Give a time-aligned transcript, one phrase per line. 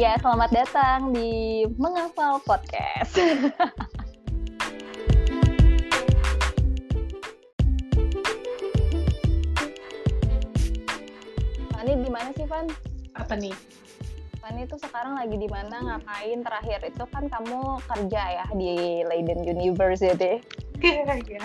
[0.00, 3.20] Ya, selamat datang di Menghafal Podcast.
[11.76, 12.64] Fani di mana sih, Van?
[13.12, 13.52] Apa nih?
[14.40, 16.48] Fani itu sekarang lagi di mana ngapain?
[16.48, 20.40] Terakhir itu kan kamu kerja ya di Leiden University.
[20.80, 21.44] Iya.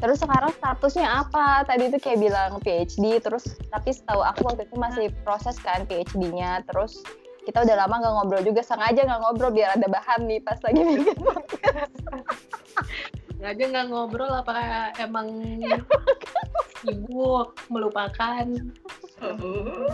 [0.00, 1.68] Terus sekarang statusnya apa?
[1.68, 6.64] Tadi itu kayak bilang PhD, terus tapi setahu aku waktu itu masih proses kan PhD-nya.
[6.64, 7.04] Terus
[7.46, 10.80] kita udah lama nggak ngobrol juga, sengaja nggak ngobrol biar ada bahan nih pas lagi
[10.82, 11.94] bikin podcast.
[13.38, 14.52] aja nggak ngobrol apa
[14.98, 15.28] emang
[16.80, 18.46] sibuk melupakan
[19.16, 19.88] Oh.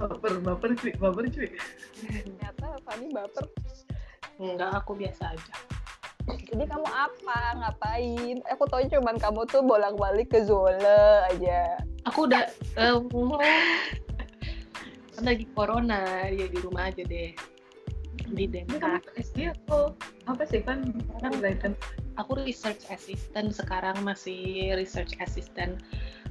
[0.00, 1.50] baper, baper cuy, baper cuy.
[2.00, 3.44] Ternyata Fani baper.
[4.40, 5.54] enggak aku biasa aja
[6.24, 7.38] Jadi kamu apa?
[7.54, 8.40] Ngapain?
[8.48, 11.76] Aku tahu cuman kamu tuh bolak-balik ke Zola aja.
[12.02, 12.96] aku udah eh,
[15.22, 17.30] kan lagi corona ya di rumah aja deh.
[18.26, 19.14] Di Ini Denmark.
[19.14, 19.94] SD atau
[20.26, 20.66] apa sih?
[20.66, 20.98] Kan?
[21.22, 21.38] Kan.
[21.38, 21.78] Leiden.
[22.18, 25.78] aku research assistant sekarang masih research assistant.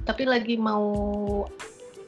[0.04, 0.92] Tapi lagi mau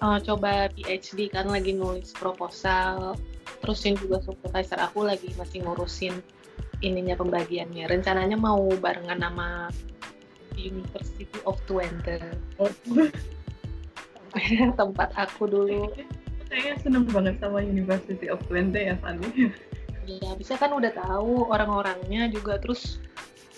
[0.05, 3.17] uh, coba PhD kan lagi nulis proposal.
[3.65, 6.21] Terusin juga supervisor aku lagi masih ngurusin
[6.85, 7.89] ininya pembagiannya.
[7.89, 9.73] Rencananya mau barengan sama
[10.53, 12.21] University of Twente.
[14.79, 15.89] Tempat aku dulu
[16.55, 19.51] Saya seneng banget sama University of Twente ya, Fanny.
[20.07, 23.03] ya bisa kan udah tahu orang-orangnya juga terus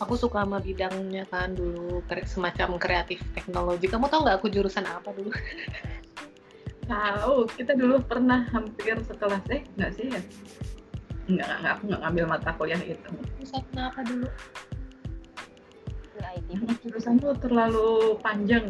[0.00, 5.10] aku suka sama bidangnya kan dulu semacam kreatif teknologi kamu tau nggak aku jurusan apa
[5.10, 5.34] dulu
[6.86, 10.22] Tahu, kita dulu pernah hampir sekelas eh nggak sih ya?
[11.26, 13.10] Nggak, nggak, aku nggak ngambil mata kuliah itu.
[13.42, 14.28] jurusan apa dulu.
[16.86, 18.62] Jurusan tuh terlalu panjang.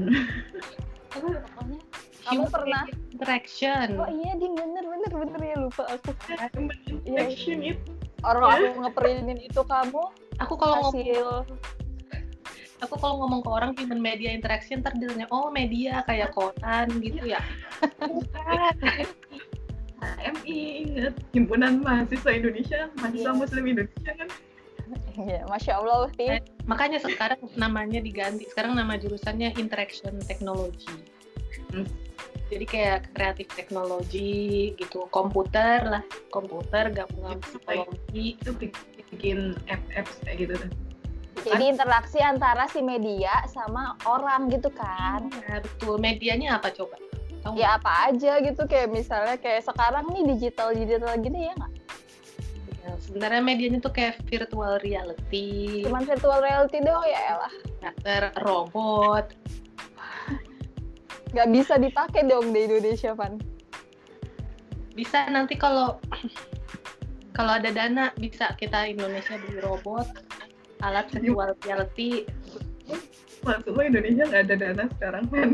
[1.12, 1.80] Aku Pokoknya
[2.26, 3.86] Kamu pernah- interaction.
[3.96, 6.10] Oh iya, dia bener bener bener ya lupa aku.
[6.52, 7.90] Human interaction itu.
[8.20, 10.02] Orang aku ngeprintin itu kamu
[10.36, 11.28] aku kalau ngomong hasil.
[12.84, 16.90] Aku kalau ngomong ke orang human media interaction ntar dia tanya oh media kayak koran
[17.00, 17.40] gitu ya.
[19.96, 23.38] HMI inget himpunan mahasiswa Indonesia mahasiswa Iya.
[23.38, 24.28] Muslim Indonesia kan?
[25.16, 26.44] Ya masya Allah Ti.
[26.68, 28.44] makanya sekarang namanya diganti.
[28.52, 30.90] Sekarang nama jurusannya interaction technology
[31.72, 31.86] Hmm.
[32.46, 38.50] jadi kayak kreatif teknologi gitu komputer lah komputer gabungan Itu psikologi itu
[39.10, 40.70] bikin app-apps kayak gitu tuh
[41.46, 45.30] Jadi interaksi antara si media sama orang gitu kan.
[45.30, 46.98] Nah, betul medianya apa coba
[47.46, 51.72] tahu Ya apa aja gitu kayak misalnya kayak sekarang nih digital digital gini ya nggak?
[52.86, 57.54] Ya, sebenarnya medianya tuh kayak virtual reality Cuman virtual reality doang ya elah.
[57.82, 59.30] teater robot
[61.36, 63.36] Nggak bisa dipakai dong di Indonesia Van.
[64.96, 66.00] bisa nanti kalau
[67.36, 70.08] kalau ada dana bisa kita Indonesia beli robot
[70.80, 72.24] alat virtual reality
[73.44, 75.50] maksudnya Indonesia nggak ada dana sekarang kan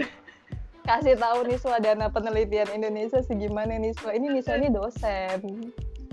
[0.83, 5.39] Kasih tahu nih dana penelitian Indonesia segimana nih Ini Niswa ini dosen.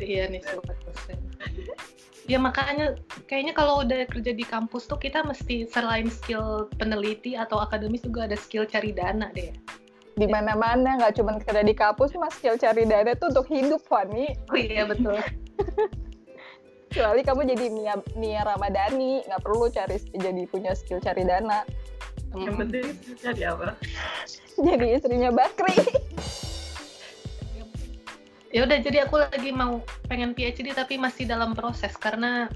[0.02, 1.29] iya nih sobat dosen
[2.30, 2.94] ya makanya
[3.26, 8.30] kayaknya kalau udah kerja di kampus tuh kita mesti selain skill peneliti atau akademis juga
[8.30, 9.50] ada skill cari dana deh
[10.14, 14.30] Di mana-mana nggak cuma kerja di kampus mas skill cari dana tuh untuk hidup Fani.
[14.54, 15.18] oh iya betul
[16.90, 21.62] Kecuali kamu jadi Nia, Nia Ramadhani, nggak perlu cari jadi punya skill cari dana.
[22.34, 23.78] yang penting cari apa
[24.58, 25.78] Jadi istrinya Bakri.
[28.50, 32.50] ya udah jadi aku lagi mau pengen PhD tapi masih dalam proses karena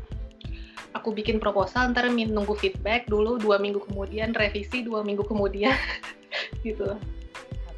[0.93, 5.73] aku bikin proposal ntar nunggu feedback dulu dua minggu kemudian revisi dua minggu kemudian.
[6.65, 6.97] Gitu.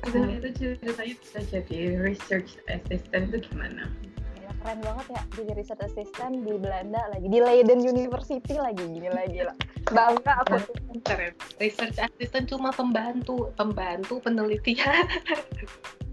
[0.05, 3.89] Itu itu ceritanya bisa jadi research assistant itu gimana?
[4.31, 9.27] Gila, keren banget ya jadi research assistant di Belanda lagi di Leiden University lagi gila
[9.27, 9.53] gila.
[9.91, 10.55] Bangga aku.
[10.61, 11.01] Tuh.
[11.03, 11.33] keren.
[11.59, 15.03] Research assistant cuma pembantu pembantu penelitian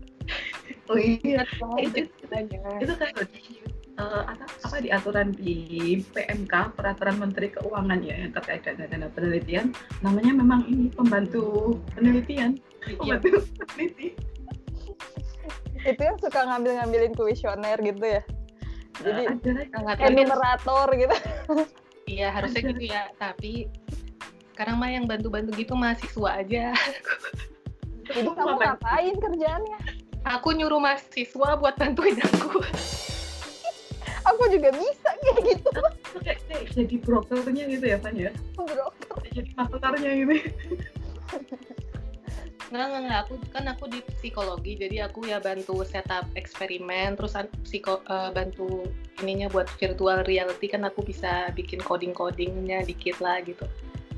[0.92, 1.42] oh iya.
[1.86, 5.56] Itu ceritanya itu kan eh, apa, apa di aturan di
[6.12, 9.72] PMK peraturan Menteri Keuangan ya yang terkait dengan dana penelitian.
[10.04, 12.60] Namanya memang ini pembantu penelitian.
[13.04, 14.08] Iya, pembantu peneliti.
[15.82, 18.22] Itu yang suka ngambil-ngambilin kuesioner gitu ya?
[19.02, 19.66] Jadi lagi.
[19.72, 21.16] sangat lagi enumerator gitu.
[22.06, 23.70] Iya harusnya gitu ya tapi
[24.52, 26.76] sekarang mah yang bantu-bantu gitu mahasiswa aja.
[28.12, 32.62] Jadi kamu ngapain kerjaannya aku nyuruh mahasiswa buat bantuin aku.
[34.22, 35.70] Aku juga bisa kayak gitu.
[35.74, 38.30] Itu kayak, kayak jadi brokernya gitu ya Van ya?
[38.54, 38.94] Bro
[39.32, 40.34] jadi makelarnya gitu.
[42.72, 43.20] Nggak, nggak, nggak.
[43.28, 47.36] Aku kan aku di psikologi, jadi aku ya bantu setup eksperimen, terus
[47.66, 48.88] psiko, eh, bantu
[49.20, 53.66] ininya buat virtual reality kan aku bisa bikin coding-codingnya dikit lah gitu.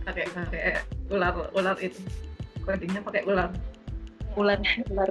[0.05, 1.97] pakai pakai ular ular itu.
[2.61, 3.49] Codingnya pakai ular
[4.35, 4.59] Ular
[4.91, 5.11] ular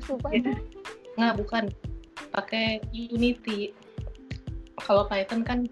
[0.00, 0.54] sumpah Iya.
[1.16, 1.64] Nggak, bukan.
[2.32, 3.72] Pakai Unity.
[4.76, 5.64] Kalau Python kan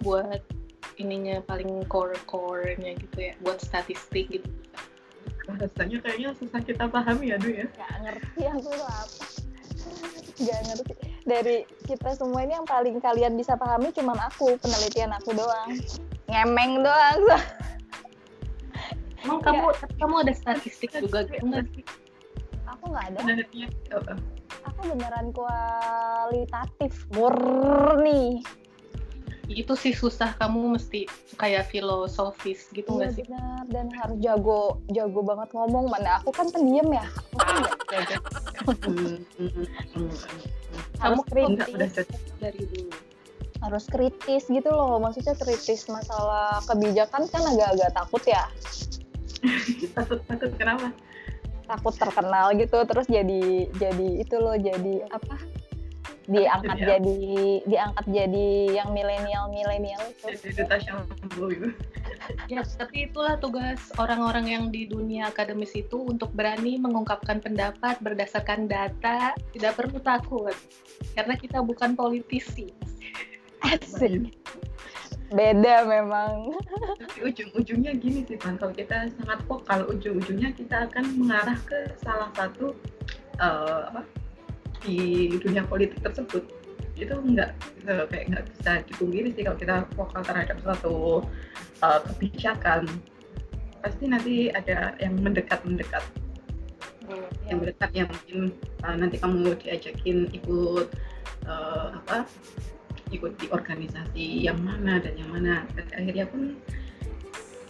[0.00, 0.40] buat
[0.96, 4.48] ininya paling core-core-nya gitu ya, buat statistik gitu.
[5.46, 9.26] bahasanya kayaknya susah kita pahami ya Du ya nggak ngerti aku tuh apa
[10.42, 11.56] nggak ngerti dari
[11.86, 15.70] kita semua ini yang paling kalian bisa pahami cuman aku penelitian aku doang
[16.26, 17.20] ngemeng doang
[19.26, 21.66] Emang kamu kamu ada statistik juga gitu nggak?
[21.74, 21.82] Sih?
[22.86, 23.20] aku nggak ada.
[24.70, 28.42] Aku beneran kualitatif murni.
[29.46, 31.06] Itu sih susah, kamu mesti
[31.38, 33.24] kayak filosofis gitu iya nggak sih?
[33.30, 33.62] benar.
[33.70, 37.06] Dan harus jago jago banget ngomong mana aku kan pendiam ya.
[37.38, 38.30] Aku kan jago.
[40.98, 42.90] Kamu enggak udah kritis jadi dari dulu.
[43.56, 45.00] harus kritis gitu loh.
[45.00, 48.44] Maksudnya kritis masalah kebijakan kan agak-agak takut ya
[49.96, 50.92] takut takut kenapa
[51.66, 55.36] takut terkenal gitu terus jadi jadi itu loh jadi apa
[56.26, 56.90] diangkat Jadi apa?
[56.90, 57.18] jadi
[57.70, 61.70] diangkat jadi yang milenial milenial itu jadi
[62.50, 68.66] Ya, tapi itulah tugas orang-orang yang di dunia akademis itu untuk berani mengungkapkan pendapat berdasarkan
[68.66, 70.56] data, tidak perlu takut.
[71.14, 72.72] Karena kita bukan politisi.
[73.66, 74.30] asik
[75.30, 76.54] beda memang.
[77.02, 82.30] Tapi ujung-ujungnya gini sih Pan, kalau kita sangat vokal, ujung-ujungnya kita akan mengarah ke salah
[82.34, 82.76] satu
[83.42, 84.02] eh, apa
[84.86, 86.46] di dunia politik tersebut.
[86.94, 87.50] Itu nggak
[87.90, 91.26] eh, kayak nggak bisa dipungkiri sih kalau kita vokal terhadap suatu
[91.82, 92.86] eh, kebijakan.
[93.82, 96.02] Pasti nanti ada yang mendekat-mendekat.
[97.46, 98.38] Yang mendekat yang mungkin
[98.82, 100.86] eh, nanti kamu diajakin ikut
[101.50, 102.26] eh, apa
[103.14, 105.62] ikut di organisasi yang mana dan yang mana.
[105.74, 106.58] Dan akhirnya pun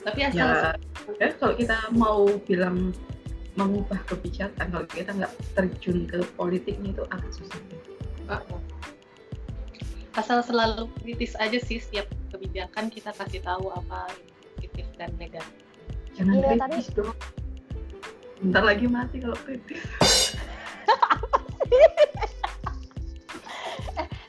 [0.07, 0.79] Tapi asal
[1.19, 2.95] ya, ya kalau kita mau bilang
[3.59, 7.59] mengubah kebijakan kalau kita nggak terjun ke politiknya itu agak susah.
[10.15, 15.57] Asal selalu kritis aja sih setiap kebijakan kita kasih tahu apa yang positif dan negatif.
[16.17, 17.17] jangan Iya, kritis dong.
[18.41, 19.83] Bentar lagi mati kalau kritis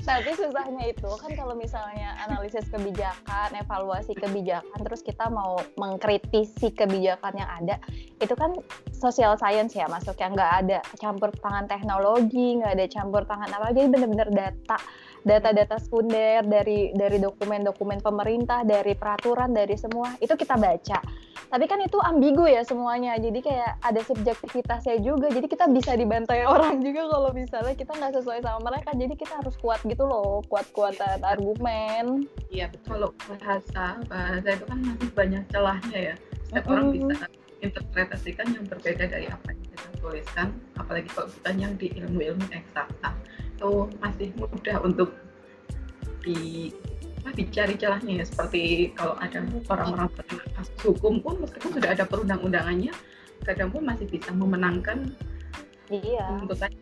[0.08, 7.36] tapi susahnya itu kan kalau misalnya analisis kebijakan evaluasi kebijakan terus kita mau mengkritisi kebijakan
[7.36, 7.76] yang ada
[8.24, 8.56] itu kan
[8.96, 13.76] social science ya masuk yang nggak ada campur tangan teknologi nggak ada campur tangan apa
[13.76, 14.80] jadi bener-bener data
[15.28, 21.04] data-data sekunder dari dari dokumen-dokumen pemerintah dari peraturan dari semua itu kita baca.
[21.48, 23.16] Tapi kan itu ambigu ya semuanya.
[23.20, 25.28] Jadi kayak ada subjektivitasnya juga.
[25.32, 28.96] Jadi kita bisa dibantai orang juga kalau misalnya kita nggak sesuai sama mereka.
[28.96, 30.44] Jadi kita harus kuat gitu loh.
[30.48, 32.28] Kuat-kuatan argumen.
[32.48, 32.88] Iya betul.
[32.98, 36.16] kalau bahasa bahasa itu kan masih banyak celahnya ya.
[36.48, 37.12] Setiap orang Mm-mm.
[37.12, 37.26] bisa
[37.58, 40.48] interpretasikan yang berbeda dari apa yang kita tuliskan.
[40.80, 43.12] Apalagi kalau bukan yang di ilmu-ilmu eksakta
[43.58, 45.10] itu masih mudah untuk
[46.22, 46.70] di
[47.26, 48.26] apa, dicari celahnya ya.
[48.30, 49.42] Seperti kalau ada
[49.74, 50.08] orang-orang
[50.54, 52.94] kasus hukum pun meskipun sudah ada perundang-undangannya
[53.46, 55.08] kadang pun masih bisa memenangkan
[55.88, 56.36] iya.
[56.42, 56.74] tuntutan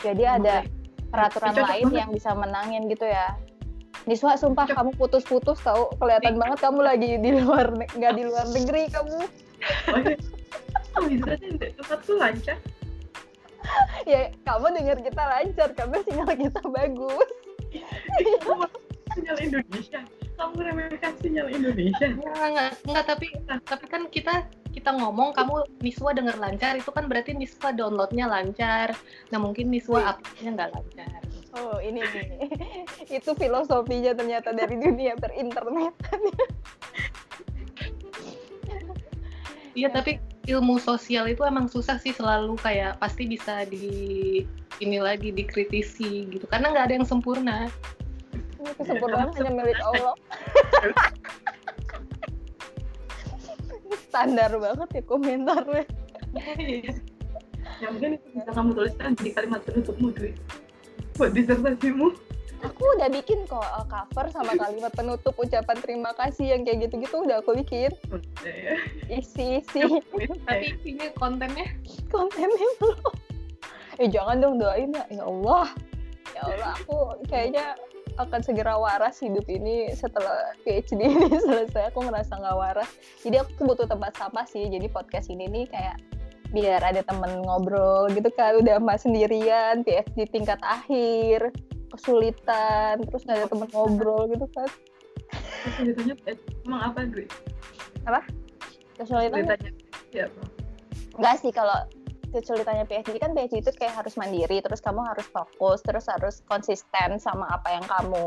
[0.00, 0.64] jadi ada
[1.12, 2.00] peraturan Cocok lain banget.
[2.00, 3.36] yang bisa menangin gitu ya.
[4.08, 4.76] Niswa sumpah Cocok.
[4.80, 9.18] kamu putus-putus tahu kelihatan banget kamu lagi di luar nggak di luar negeri kamu.
[10.98, 12.58] Oh, bisa tempatku lancar
[14.10, 17.28] ya kamu dengar kita lancar karena sinyal kita bagus.
[18.44, 18.64] Kamu
[19.14, 20.00] sinyal Indonesia.
[20.40, 22.06] Kamu remehkan sinyal Indonesia.
[22.08, 23.26] Enggak, enggak, enggak, tapi
[23.68, 24.34] tapi kan kita
[24.70, 28.94] kita ngomong kamu Niswa denger lancar itu kan berarti Niswa downloadnya lancar.
[29.34, 31.20] Nah mungkin Niswa uploadnya nggak lancar.
[31.58, 32.28] oh ini nih.
[33.18, 36.20] Itu filosofinya ternyata dari dunia berinternetan
[39.74, 40.18] Iya tapi
[40.48, 44.40] ilmu sosial itu emang susah sih selalu kayak pasti bisa di
[44.80, 46.46] ini lagi dikritisi gitu.
[46.48, 47.68] Karena nggak ada yang sempurna.
[48.60, 50.12] kesempurnaan hanya milik Allah.
[54.12, 55.84] Standar banget ya komentarnya.
[57.80, 60.36] Ya mungkin itu bisa kamu tuliskan di kalimat penutupmu Dwi.
[61.16, 62.12] Buat disertasimu
[62.60, 67.24] aku udah bikin kok uh, cover sama kalimat penutup ucapan terima kasih yang kayak gitu-gitu
[67.24, 67.90] udah aku bikin.
[69.08, 69.80] Isi isi
[70.44, 71.68] Tapi ini kontennya?
[72.12, 73.14] Kontennya belum.
[74.00, 75.04] Eh jangan dong doain ya.
[75.12, 75.66] Ya Allah.
[76.36, 76.96] Ya Allah aku
[77.28, 77.76] kayaknya
[78.20, 81.92] akan segera waras hidup ini setelah PhD ini selesai.
[81.92, 82.90] Aku merasa nggak waras.
[83.24, 84.68] Jadi aku butuh tempat sampah sih.
[84.68, 85.96] Jadi podcast ini nih kayak
[86.50, 88.60] biar ada temen ngobrol gitu kan.
[88.60, 91.52] Udah mas sendirian PhD tingkat akhir
[91.90, 94.70] kesulitan terus nggak ada temen ngobrol gitu kan.
[95.66, 96.14] Kesulitannya
[96.66, 97.26] emang apa gue
[98.06, 98.22] apa?
[98.96, 99.44] Kesulitannya?
[99.58, 99.72] Kesulitannya
[100.10, 100.26] ya
[101.18, 101.76] enggak sih kalau
[102.30, 107.18] kesulitannya PhD kan PhD itu kayak harus mandiri terus kamu harus fokus terus harus konsisten
[107.18, 108.26] sama apa yang kamu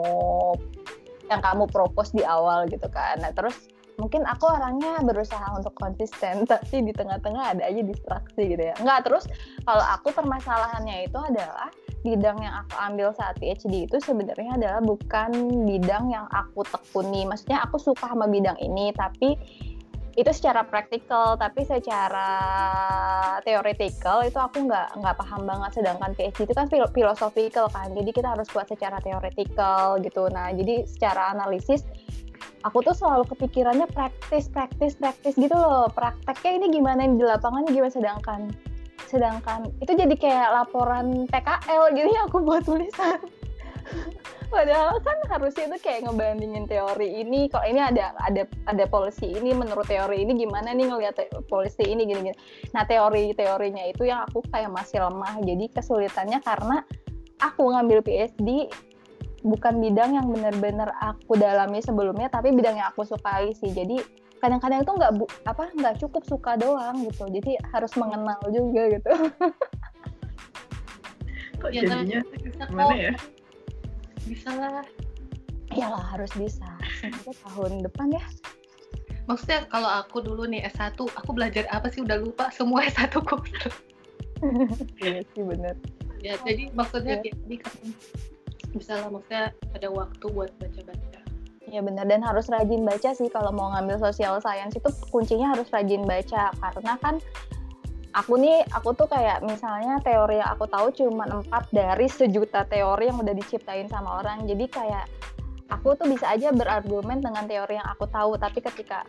[1.31, 3.23] yang kamu propose di awal gitu kan.
[3.23, 8.63] Nah terus mungkin aku orangnya berusaha untuk konsisten tapi di tengah-tengah ada aja distraksi gitu
[8.63, 8.75] ya.
[8.83, 9.23] Enggak terus
[9.63, 11.71] kalau aku permasalahannya itu adalah
[12.03, 15.31] bidang yang aku ambil saat PhD itu sebenarnya adalah bukan
[15.63, 17.23] bidang yang aku tekuni.
[17.23, 19.39] Maksudnya aku suka sama bidang ini tapi
[20.13, 22.29] itu secara praktikal tapi secara
[23.41, 25.81] teoretikal itu aku nggak nggak paham banget.
[25.81, 30.27] Sedangkan PhD itu kan filosofikal kan jadi kita harus buat secara teoretikal gitu.
[30.29, 31.87] Nah jadi secara analisis
[32.67, 35.87] aku tuh selalu kepikirannya praktis praktis praktis gitu loh.
[35.95, 37.91] Prakteknya ini gimana di lapangannya gimana?
[37.95, 38.51] Sedangkan
[39.13, 43.21] sedangkan itu jadi kayak laporan PKL ya aku buat tulisan
[44.53, 49.49] Padahal kan harusnya itu kayak ngebandingin teori ini, kalau ini ada ada ada polisi ini
[49.49, 51.17] menurut teori ini gimana nih ngelihat
[51.49, 52.37] polisi ini gini-gini.
[52.69, 55.41] Nah teori-teorinya itu yang aku kayak masih lemah.
[55.41, 56.85] Jadi kesulitannya karena
[57.41, 58.69] aku ngambil PhD
[59.41, 63.73] bukan bidang yang benar-benar aku dalami sebelumnya, tapi bidang yang aku sukai sih.
[63.73, 64.05] Jadi
[64.43, 65.11] kadang-kadang itu nggak
[65.47, 67.23] apa nggak cukup suka doang gitu.
[67.31, 69.11] Jadi harus mengenal juga gitu.
[71.63, 72.19] Kok ya, jadinya
[72.67, 73.15] gimana ya?
[74.27, 74.83] bisa lah.
[75.71, 76.67] Iyalah harus bisa.
[76.99, 78.25] Semoga tahun depan ya.
[79.31, 82.03] Maksudnya kalau aku dulu nih S1 aku belajar apa sih?
[82.03, 83.39] Udah lupa semua S1 ku
[84.99, 85.79] iya sih bener.
[86.19, 87.31] Ya jadi maksudnya ya.
[88.75, 91.22] bisa lah maksudnya ada waktu buat baca-baca
[91.73, 92.05] Iya benar.
[92.05, 96.53] Dan harus rajin baca sih kalau mau ngambil sosial science itu kuncinya harus rajin baca.
[96.53, 97.17] Karena kan
[98.13, 103.09] aku nih aku tuh kayak misalnya teori yang aku tahu cuma empat dari sejuta teori
[103.09, 104.45] yang udah diciptain sama orang.
[104.45, 105.09] Jadi kayak
[105.73, 108.37] aku tuh bisa aja berargumen dengan teori yang aku tahu.
[108.37, 109.01] Tapi ketika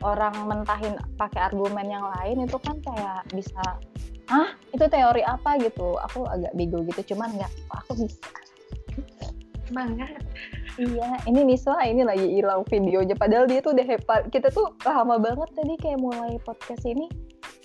[0.00, 3.60] orang mentahin pakai argumen yang lain itu kan kayak bisa
[4.32, 5.60] ah itu teori apa?
[5.60, 6.00] gitu.
[6.08, 7.12] Aku agak bego gitu.
[7.12, 8.32] Cuman nggak aku bisa
[9.68, 10.10] semangat
[10.78, 13.18] Iya, ini Niswa ini lagi hilang videonya.
[13.18, 14.30] Padahal dia tuh udah hebat.
[14.30, 17.10] Kita tuh lama banget tadi kayak mulai podcast ini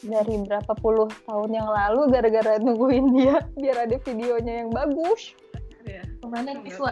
[0.01, 5.37] dari berapa puluh tahun yang lalu gara-gara nungguin dia biar ada videonya yang bagus.
[5.85, 6.01] Ya.
[6.01, 6.89] Ke mana Niswa?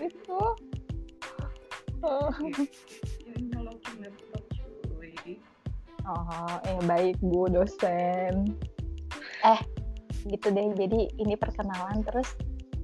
[0.00, 0.40] Itu.
[2.00, 2.32] Oh.
[6.08, 8.56] Oh, eh baik Bu dosen.
[9.44, 9.60] Eh,
[10.32, 10.72] gitu deh.
[10.72, 12.32] Jadi ini perkenalan terus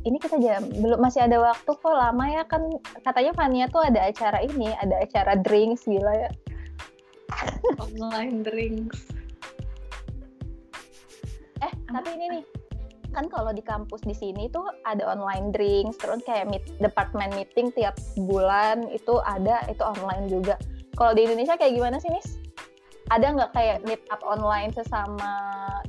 [0.03, 2.63] ini kita jam belum masih ada waktu kok lama ya kan
[3.07, 6.31] katanya Fania tuh ada acara ini, ada acara drinks gila ya.
[7.87, 9.13] Online drinks
[11.63, 12.45] eh tapi ini nih
[13.13, 17.69] kan kalau di kampus di sini tuh ada online drinks terus kayak meet, department meeting
[17.77, 17.95] tiap
[18.25, 20.57] bulan itu ada itu online juga
[20.97, 22.41] kalau di Indonesia kayak gimana sih Nis?
[23.13, 25.37] ada nggak kayak meet up online sesama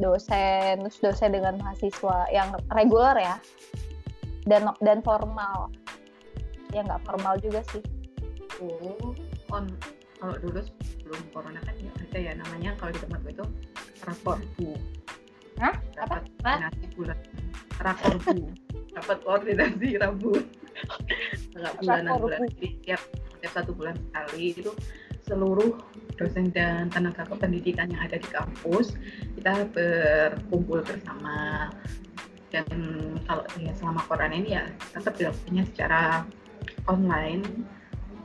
[0.03, 3.35] dosen terus dosen dengan mahasiswa yang reguler ya
[4.49, 5.71] dan dan formal
[6.75, 7.83] ya nggak formal juga sih
[8.63, 9.13] oh
[9.53, 9.69] on
[10.17, 13.45] kalau dulu sebelum corona kan ya ada ya namanya kalau di tempat itu
[14.03, 14.73] rapor bu
[15.61, 15.75] Hah?
[16.01, 16.17] Apa?
[16.41, 17.17] Koordinasi bulan.
[17.77, 18.33] Rakorbu.
[18.93, 20.33] Dapat koordinasi Rabu.
[21.53, 22.39] Enggak bulanan bulan.
[22.57, 23.01] Jadi tiap
[23.41, 24.71] tiap satu bulan sekali itu
[25.23, 25.79] seluruh
[26.19, 28.91] dosen dan tenaga kependidikan yang ada di kampus
[29.39, 31.71] kita berkumpul bersama
[32.53, 32.69] dan
[33.25, 36.01] kalau ya selama corona ini ya tetap dilakukannya secara
[36.85, 37.65] online.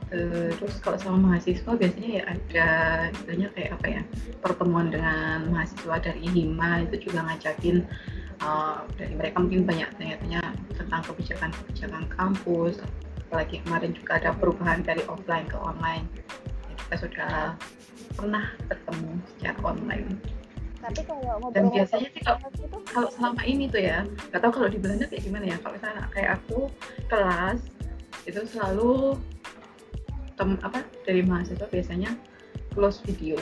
[0.09, 2.69] Uh, terus kalau sama mahasiswa biasanya ya ada
[3.13, 4.01] istilahnya kayak apa ya
[4.41, 7.85] pertemuan dengan mahasiswa dari Hima itu juga ngajakin
[8.41, 10.41] uh, dari mereka mungkin banyak tanya-tanya
[10.73, 12.81] tentang kebijakan-kebijakan kampus.
[13.29, 16.09] Apalagi kemarin juga ada perubahan dari offline ke online.
[16.73, 17.53] Kita sudah
[18.17, 20.38] pernah bertemu secara online
[20.79, 24.51] tapi kalau ngobrol dan biasanya sih kalau, itu, kalau selama ini tuh ya nggak tahu
[24.55, 26.59] kalau di Belanda kayak gimana ya kalau misalnya kayak aku
[27.11, 27.59] kelas
[28.23, 29.19] itu selalu
[30.39, 32.15] tem apa dari mahasiswa biasanya
[32.71, 33.35] close video.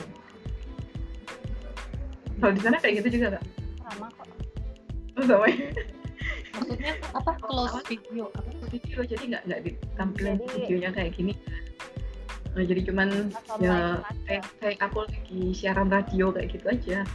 [2.42, 3.44] Kalau di sana kayak gitu juga kak?
[3.86, 4.26] Sama kok.
[5.18, 5.70] Oh sama ya?
[6.58, 7.30] Maksudnya apa?
[7.38, 8.50] Close video apa?
[8.66, 11.32] Video jadi nggak nggak ditampilkan jadi, videonya kayak gini
[12.58, 13.08] nah, jadi cuman
[13.62, 16.98] ya kayak, kayak aku lagi siaran radio kayak gitu aja.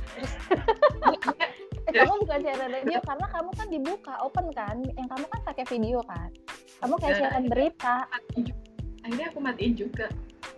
[1.84, 4.80] Eh, kamu bukan siaran radio karena kamu kan dibuka open kan?
[4.96, 6.32] Yang kamu kan pakai video kan?
[6.80, 8.08] Kamu kayak Ya, siaran berita.
[9.04, 10.08] akhirnya aku matiin juga.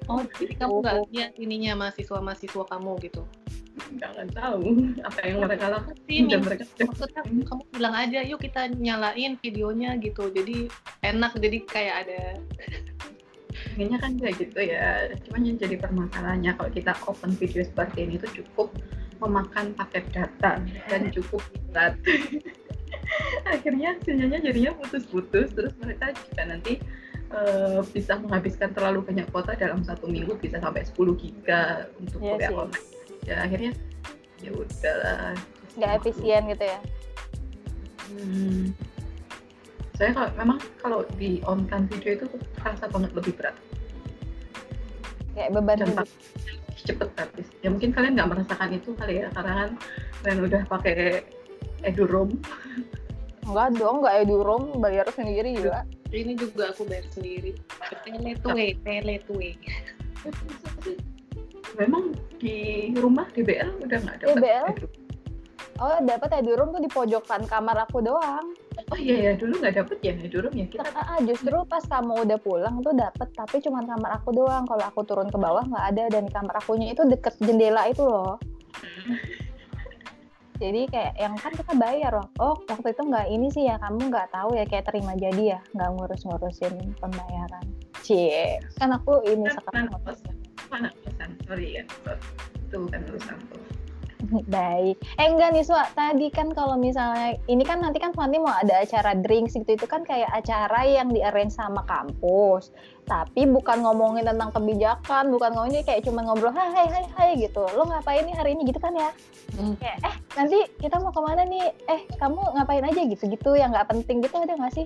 [0.06, 3.26] Oh, jadi kamu nggak lihat ininya mahasiswa-mahasiswa kamu gitu?
[3.76, 4.64] nggak nggak tahu.
[5.08, 9.98] Apa yang mereka lakukan Sih, dan mereka maksudnya kamu bilang aja, yuk kita nyalain videonya
[10.00, 10.32] gitu.
[10.32, 10.72] Jadi
[11.04, 12.22] enak, jadi kayak ada
[13.76, 14.88] Kayaknya kan kayak gitu ya.
[15.28, 18.72] Cuman yang jadi permasalahannya kalau kita open video seperti ini itu cukup
[19.20, 22.00] memakan paket data dan cukup berat.
[23.54, 25.52] Akhirnya sinyalnya jadinya putus-putus.
[25.52, 26.80] Terus mereka juga nanti
[27.36, 32.32] eh, bisa menghabiskan terlalu banyak kuota dalam satu minggu bisa sampai 10 giga untuk Iya
[32.40, 32.56] kuliah sih.
[32.56, 32.88] online.
[33.28, 33.72] Ya akhirnya
[34.40, 35.34] ya udahlah.
[35.76, 36.80] nggak efisien gitu ya
[38.06, 38.72] Hmm.
[39.98, 42.26] Saya kalau memang kalau di on video itu
[42.60, 43.56] terasa banget lebih berat.
[45.36, 46.10] Kayak beban lebih
[46.86, 47.48] cepet habis.
[47.62, 49.70] Ya mungkin kalian nggak merasakan itu kali ya, karena kan
[50.24, 51.28] kalian udah pakai
[51.84, 52.32] eduroam.
[53.46, 57.52] enggak dong enggak edurom bayar sendiri juga ini juga aku bayar sendiri.
[58.08, 59.52] Tele tuwe, tele tuwe.
[61.80, 64.68] Memang di rumah di BL udah nggak dapat BL?
[65.80, 68.56] oh dapat edurom tuh di pojokan kamar aku doang
[68.92, 70.66] Oh iya ya, dulu nggak dapet ya eduroam ya?
[70.68, 70.84] Kita.
[70.92, 74.68] Ah, ah, justru pas kamu udah pulang tuh dapet tapi cuma kamar aku doang.
[74.68, 78.38] Kalau aku turun ke bawah nggak ada dan kamar akunya itu deket jendela itu loh.
[80.56, 82.28] Jadi kayak yang kan kita bayar loh.
[82.40, 85.60] Oh waktu itu nggak ini sih ya kamu nggak tahu ya kayak terima jadi ya
[85.76, 87.66] nggak ngurus-ngurusin pembayaran.
[88.06, 88.64] Cie.
[88.80, 90.36] Kan aku ini Kan sekarang kosan,
[90.72, 91.84] anak kosan, sorry ya,
[92.56, 93.75] itu kan urusan tuh.
[94.56, 94.96] baik.
[95.18, 98.82] Eh enggak nih Swa tadi kan kalau misalnya ini kan nanti kan Fanti mau ada
[98.82, 99.78] acara drinks gitu.
[99.78, 102.74] Itu kan kayak acara yang di arrange sama kampus.
[103.06, 107.64] Tapi bukan ngomongin tentang kebijakan bukan ngomongin kayak cuma ngobrol hai hai hai hai gitu.
[107.78, 108.66] Lo ngapain nih hari ini?
[108.70, 109.10] Gitu kan ya.
[109.56, 109.78] Hmm.
[109.78, 111.70] kayak eh nanti kita mau ke mana nih?
[111.90, 113.02] Eh kamu ngapain aja?
[113.06, 114.86] Gitu gitu yang nggak penting gitu ada nggak sih?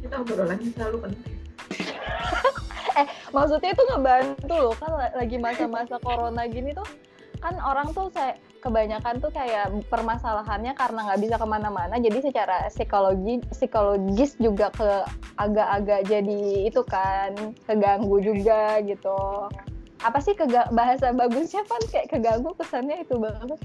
[0.00, 1.34] Kita obrolannya selalu penting.
[3.36, 6.86] maksudnya itu ngebantu loh kan la- lagi masa-masa corona gini tuh
[7.46, 12.66] kan orang tuh saya kebanyakan tuh kayak permasalahannya karena nggak bisa ke mana-mana jadi secara
[12.66, 15.06] psikologi psikologis juga ke
[15.38, 17.38] agak-agak jadi itu kan
[17.70, 19.46] keganggu juga gitu
[20.02, 23.62] apa sih kega- bahasa bagusnya kan kayak keganggu kesannya itu banget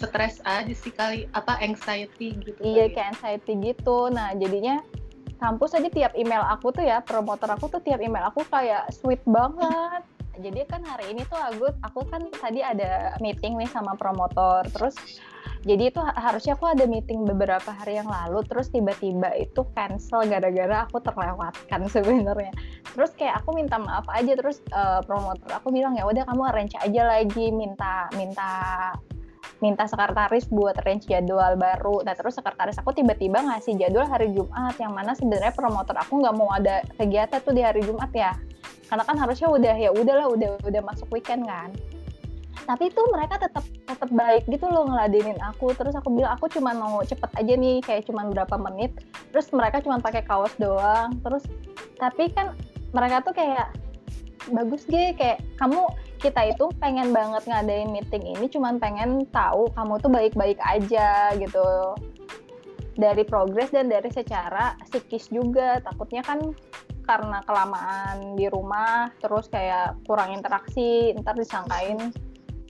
[0.00, 2.56] Stres aja sih kali, apa anxiety gitu.
[2.62, 2.94] iya kali.
[2.94, 4.78] kayak anxiety gitu nah jadinya
[5.42, 9.20] kampus aja tiap email aku tuh ya promotor aku tuh tiap email aku kayak sweet
[9.26, 10.06] banget
[10.40, 14.64] jadi kan hari ini tuh aku aku kan tadi ada meeting nih sama promotor.
[14.72, 14.96] Terus
[15.60, 18.40] jadi itu ha- harusnya aku ada meeting beberapa hari yang lalu.
[18.48, 22.52] Terus tiba-tiba itu cancel gara-gara aku terlewatkan sebenarnya.
[22.96, 24.32] Terus kayak aku minta maaf aja.
[24.32, 27.52] Terus eh, promotor aku bilang ya udah kamu arrange aja lagi.
[27.52, 28.50] Minta minta
[29.60, 32.00] minta sekretaris buat arrange jadwal baru.
[32.00, 36.34] Nah terus sekretaris aku tiba-tiba ngasih jadwal hari Jumat yang mana sebenarnya promotor aku nggak
[36.34, 38.32] mau ada kegiatan tuh di hari Jumat ya.
[38.90, 41.70] Karena kan harusnya udah ya udahlah udah udah masuk weekend kan.
[42.66, 45.70] Tapi itu mereka tetap tetap baik gitu loh ngeladenin aku.
[45.78, 48.90] Terus aku bilang aku cuma mau cepet aja nih kayak cuma berapa menit.
[49.30, 51.14] Terus mereka cuma pakai kaos doang.
[51.22, 51.46] Terus
[52.02, 52.58] tapi kan
[52.90, 53.70] mereka tuh kayak
[54.50, 55.84] bagus gue kayak kamu
[56.20, 61.64] kita itu pengen banget ngadain meeting ini cuman pengen tahu kamu tuh baik-baik aja gitu
[62.96, 66.52] dari progres dan dari secara psikis juga takutnya kan
[67.10, 72.14] karena kelamaan di rumah terus kayak kurang interaksi ntar disangkain.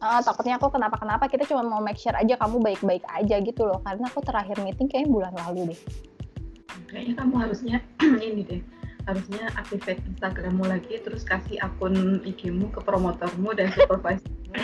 [0.00, 3.84] "Ah, takutnya aku kenapa-kenapa kita cuma mau make sure aja kamu baik-baik aja gitu loh.
[3.84, 5.80] Karena aku terakhir meeting kayaknya bulan lalu deh.
[6.88, 7.76] Kayaknya kamu harusnya
[8.24, 8.60] ini deh,
[9.04, 14.56] harusnya activate Instagrammu lagi, terus kasih akun IG-mu ke promotormu dan supervisormu.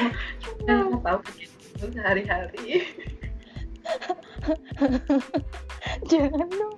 [0.64, 2.96] Dan tahu kegiatanmu sehari-hari.
[6.10, 6.76] jangan dong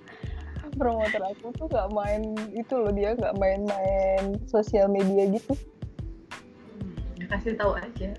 [0.75, 5.53] promotor aku tuh gak main itu loh dia gak main-main sosial media gitu.
[6.79, 8.11] Hmm, kasih tahu aja.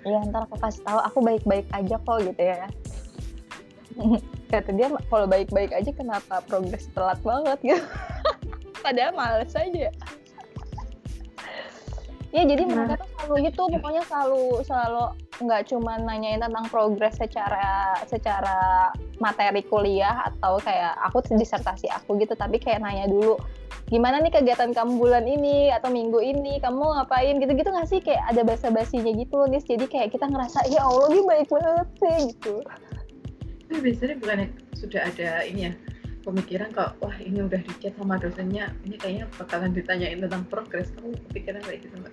[0.00, 0.98] ya ntar aku kasih tahu.
[1.12, 2.66] Aku baik-baik aja kok gitu ya.
[4.52, 7.58] Kata dia kalau baik-baik aja kenapa progres telat banget?
[7.70, 7.84] Gitu.
[8.80, 9.92] Padahal males aja.
[12.30, 15.04] Ya jadi mereka tuh selalu gitu pokoknya selalu selalu
[15.40, 22.36] nggak cuma nanyain tentang progres secara secara materi kuliah atau kayak aku disertasi aku gitu
[22.36, 23.40] tapi kayak nanya dulu
[23.90, 26.62] gimana nih kegiatan kamu bulan ini atau minggu ini?
[26.62, 27.42] Kamu ngapain?
[27.42, 27.98] Gitu-gitu nggak sih?
[27.98, 31.88] Kayak ada basa-basinya gitu loh guys jadi kayak kita ngerasa ya Allah dia baik banget
[31.98, 32.54] sih gitu.
[33.66, 34.48] Tapi biasanya bukannya
[34.78, 35.72] sudah ada ini ya
[36.22, 40.92] pemikiran kok wah ini udah di chat sama dosennya ini kayaknya bakalan ditanyain tentang progres
[40.92, 42.12] kamu kepikiran kayak gitu mbak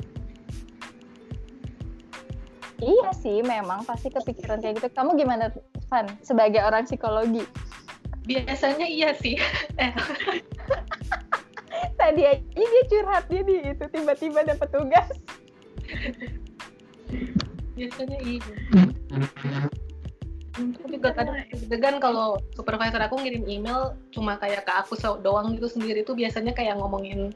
[2.77, 4.89] Iya sih, memang pasti kepikiran kayak gitu.
[4.93, 5.49] Kamu gimana,
[5.89, 6.05] Van?
[6.21, 7.41] Sebagai orang psikologi?
[8.29, 9.39] Biasanya iya sih.
[9.81, 9.93] eh,
[11.97, 15.09] Tadi aja dia curhat dia di itu tiba-tiba dapat tugas.
[17.77, 18.41] biasanya iya.
[20.57, 25.69] Aku juga kadang deg-degan kalau supervisor aku ngirim email cuma kayak ke aku doang gitu
[25.69, 27.29] sendiri tuh biasanya kayak ngomongin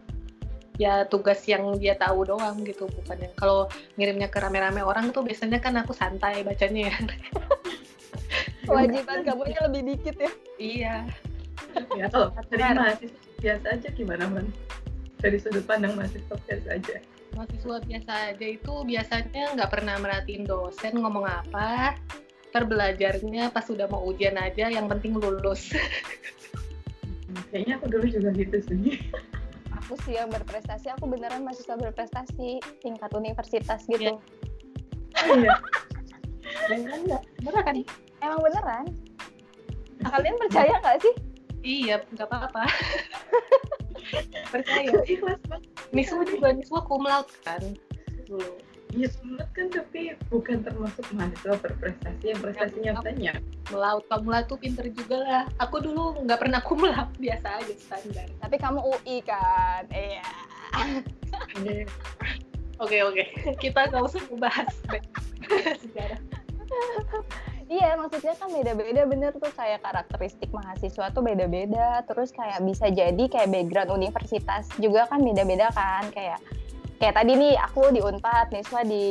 [0.82, 3.70] ya tugas yang dia tahu doang gitu bukan yang kalau
[4.02, 6.90] ngirimnya ke rame-rame orang tuh biasanya kan aku santai bacanya.
[6.90, 6.98] Ya
[8.66, 10.32] Kewajiban kamunya lebih dikit ya.
[10.58, 10.96] iya.
[11.94, 14.48] Ya kalau dari mahasiswa biasa aja gimana man?
[15.22, 16.98] Dari sudut pandang mahasiswa biasa aja.
[17.38, 21.94] Mahasiswa biasa aja itu biasanya nggak pernah merhatiin dosen ngomong apa
[22.52, 25.72] ntar belajarnya pas sudah mau ujian aja yang penting lulus.
[27.52, 29.00] Kayaknya aku dulu juga gitu sih
[29.86, 34.16] Aku sih yang berprestasi, aku beneran mahasiswa berprestasi tingkat universitas gitu.
[34.16, 35.28] Iya.
[35.28, 35.54] oh, iya
[36.70, 37.78] beneran nggak beneran kan
[38.22, 38.86] Emang beneran?
[40.02, 41.14] Kalian percaya nggak sih?
[41.62, 42.66] iya nggak apa-apa
[44.54, 47.62] percaya ikhlas banget Niswa juga Niswa cum laude kan
[48.26, 48.58] dulu
[48.92, 53.40] Iya sempat kan tapi bukan termasuk mahasiswa berprestasi yang prestasinya banyak.
[53.70, 58.28] Melaut laude tuh pinter juga lah aku dulu nggak pernah cum laude biasa aja standar
[58.42, 59.86] Tapi kamu UI kan?
[59.94, 60.26] Iya.
[62.82, 63.24] oke oke
[63.62, 64.74] kita nggak usah membahas
[65.86, 66.20] sejarah
[67.72, 72.04] Iya, maksudnya kan beda-beda bener tuh kayak karakteristik mahasiswa tuh beda-beda.
[72.04, 76.04] Terus kayak bisa jadi kayak background universitas juga kan beda-beda kan.
[76.12, 76.44] Kayak
[77.00, 79.04] kayak tadi nih aku di Unpad, Niswa di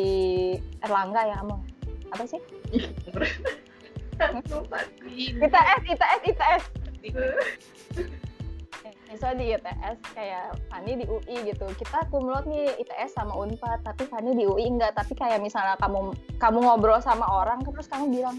[0.85, 1.57] Erlangga ya kamu.
[2.13, 2.41] Apa sih?
[4.21, 6.65] ITS, ITS, ITS.
[9.11, 11.67] Niswa di ITS kayak Fani di UI gitu.
[11.75, 14.95] Kita kumlot nih ITS sama Unpad, tapi Fani di UI enggak.
[14.95, 18.39] Tapi kayak misalnya kamu kamu ngobrol sama orang terus kamu bilang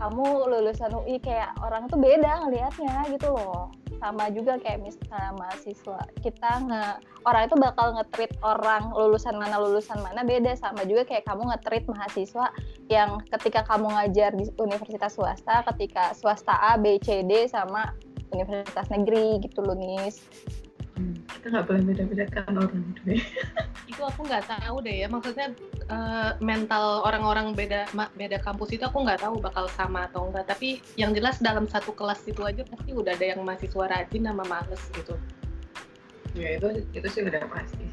[0.00, 3.70] kamu lulusan UI kayak orang tuh beda ngelihatnya gitu loh.
[4.00, 6.00] Sama juga kayak misalnya mahasiswa.
[6.24, 6.84] Kita nge
[7.28, 10.56] orang itu bakal nge-treat orang lulusan mana lulusan mana beda.
[10.56, 12.48] Sama juga kayak kamu nge-treat mahasiswa
[12.88, 17.92] yang ketika kamu ngajar di universitas swasta ketika swasta A B C D sama
[18.32, 20.24] universitas negeri gitu loh Nis
[21.38, 23.22] kita nggak boleh beda-bedakan orang deh.
[23.90, 25.48] itu aku nggak tahu deh ya maksudnya
[25.90, 30.80] eh, mental orang-orang beda beda kampus itu aku nggak tahu bakal sama atau enggak tapi
[30.94, 34.82] yang jelas dalam satu kelas itu aja pasti udah ada yang mahasiswa rajin sama males
[34.94, 35.14] gitu
[36.30, 37.84] Ya itu itu sih udah pasti.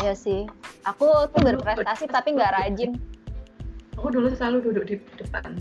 [0.00, 0.48] Iya sih
[0.88, 2.96] aku tuh berprestasi tapi nggak rajin
[4.00, 5.52] Aku dulu selalu duduk di depan.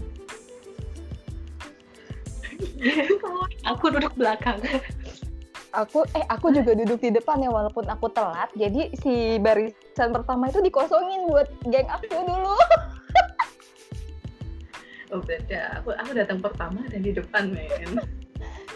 [3.71, 4.59] aku duduk belakang.
[5.71, 8.51] Aku eh aku juga duduk di depan ya walaupun aku telat.
[8.59, 12.57] Jadi si barisan pertama itu dikosongin buat geng aku dulu.
[15.11, 15.83] Oh beda.
[15.83, 17.99] Aku aku datang pertama dan di depan men.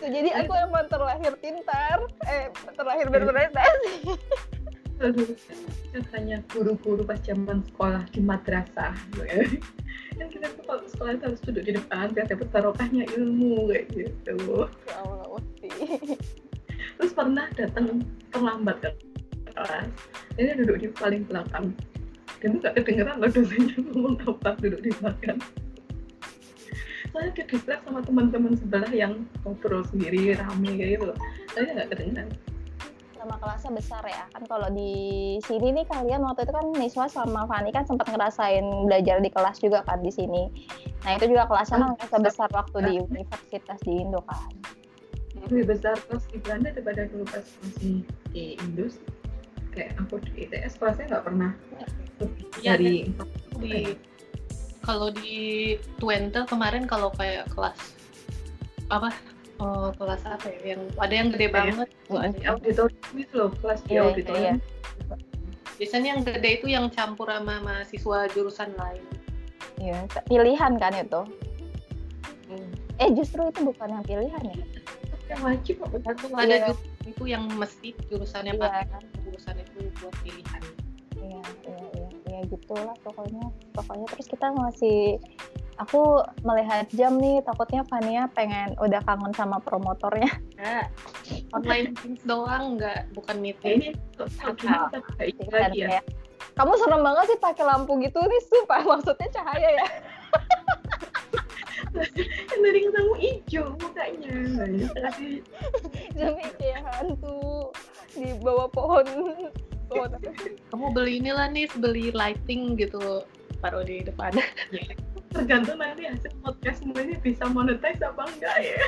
[0.04, 2.04] Jadi aku emang terlahir pintar.
[2.28, 4.04] Eh terlahir berprestasi
[4.96, 5.36] Aduh,
[5.92, 8.96] katanya guru-guru pas zaman sekolah di madrasah.
[10.16, 13.92] Kan kita tuh kalau sekolah itu harus duduk di depan biar dapat barokahnya ilmu kayak
[13.92, 14.72] gitu.
[14.88, 15.44] ya Allah
[16.96, 18.90] Terus pernah datang terlambat ke
[19.52, 19.92] kelas.
[20.40, 21.76] Jadi duduk di paling belakang.
[22.40, 25.40] Dan tuh gak kedengeran loh dosennya ngomong apa duduk di belakang.
[27.12, 31.16] Saya ke distract sama teman-teman sebelah yang ngobrol sendiri rame kayak gitu.
[31.52, 32.28] Saya nggak kedengeran.
[33.26, 34.24] Sama kelasnya besar ya.
[34.30, 34.94] Kan kalau di
[35.42, 39.58] sini nih kalian waktu itu kan Niswa sama Fani kan sempat ngerasain belajar di kelas
[39.58, 40.54] juga kan di sini.
[41.02, 44.54] Nah itu juga kelasnya mah ngerasa besar waktu di universitas di Indo kan.
[45.50, 49.02] Lebih besar kelas di Belanda daripada dulu pas masih di Indus
[49.74, 51.52] kayak aku di ITS kelasnya nggak pernah
[52.22, 52.94] lebih Iya, dari
[53.60, 53.74] di
[54.86, 57.76] kalau di Twente kemarin kalau kayak kelas
[58.88, 59.12] apa
[59.60, 60.76] oh, kelas apa ya?
[60.76, 61.90] Yang ada yang gede Kayak- banget.
[62.10, 64.58] Yang- auditorium itu loh kelas di Iya, auditorium
[65.76, 69.04] biasanya yang gede itu yang campur sama mahasiswa jurusan lain.
[69.76, 71.22] Iya pilihan kan itu?
[72.96, 74.56] Eh justru itu bukan yang pilihan ya?
[75.28, 76.60] Yang wajib Tergantung ada Iya.
[76.72, 78.62] jurusan itu yang mesti jurusannya Iya.
[78.64, 80.62] pakai jurusan itu buat pilihan.
[81.20, 82.08] Iya iya iya.
[82.24, 83.44] Iya gitulah pokoknya.
[83.76, 85.20] Pokoknya terus kita masih
[85.76, 90.32] aku melihat jam nih takutnya Fania pengen udah kangen sama promotornya.
[90.56, 90.88] Nah,
[91.52, 93.78] online meetings doang nggak bukan ya meeting.
[93.82, 96.00] Ini nggak ikut Kan, ya
[96.56, 98.82] kamu serem banget sih pakai lampu gitu nih sumpah.
[98.96, 99.88] Maksudnya cahaya ya?
[102.48, 104.36] Kan tadi ketemu hijau mukanya.
[106.16, 107.72] Jadi kayak hantu
[108.16, 109.08] di bawah pohon.
[110.72, 113.24] Kamu beli inilah nih beli lighting gitu
[113.64, 114.30] taruh di depan
[115.36, 118.80] tergantung nanti hasil podcastmu ini bisa monetize apa enggak ya.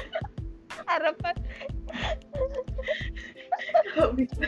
[0.88, 1.36] Harapan.
[3.92, 4.48] Kalau bisa?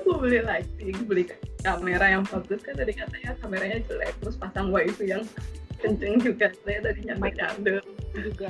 [0.00, 1.28] Aku beli lighting beli
[1.60, 3.36] kamera yang bagus kan tadi katanya.
[3.44, 5.22] Kameranya jelek terus pasang wifi yang
[5.84, 6.48] kenceng juga.
[6.64, 7.84] Saya tadi nyampe nyampe.
[8.16, 8.48] juga.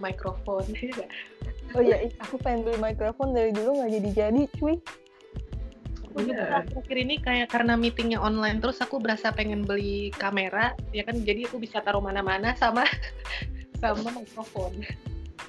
[0.00, 0.64] Mikrofon.
[0.74, 1.06] Ya
[1.74, 4.78] oh iya aku pengen beli mikrofon dari dulu nggak jadi jadi cuy
[6.14, 6.62] Iya.
[6.62, 11.18] akhir ini kayak karena meetingnya online terus aku berasa pengen beli kamera ya kan?
[11.18, 12.86] Jadi aku bisa taruh mana-mana sama
[13.82, 14.78] sama mikrofon.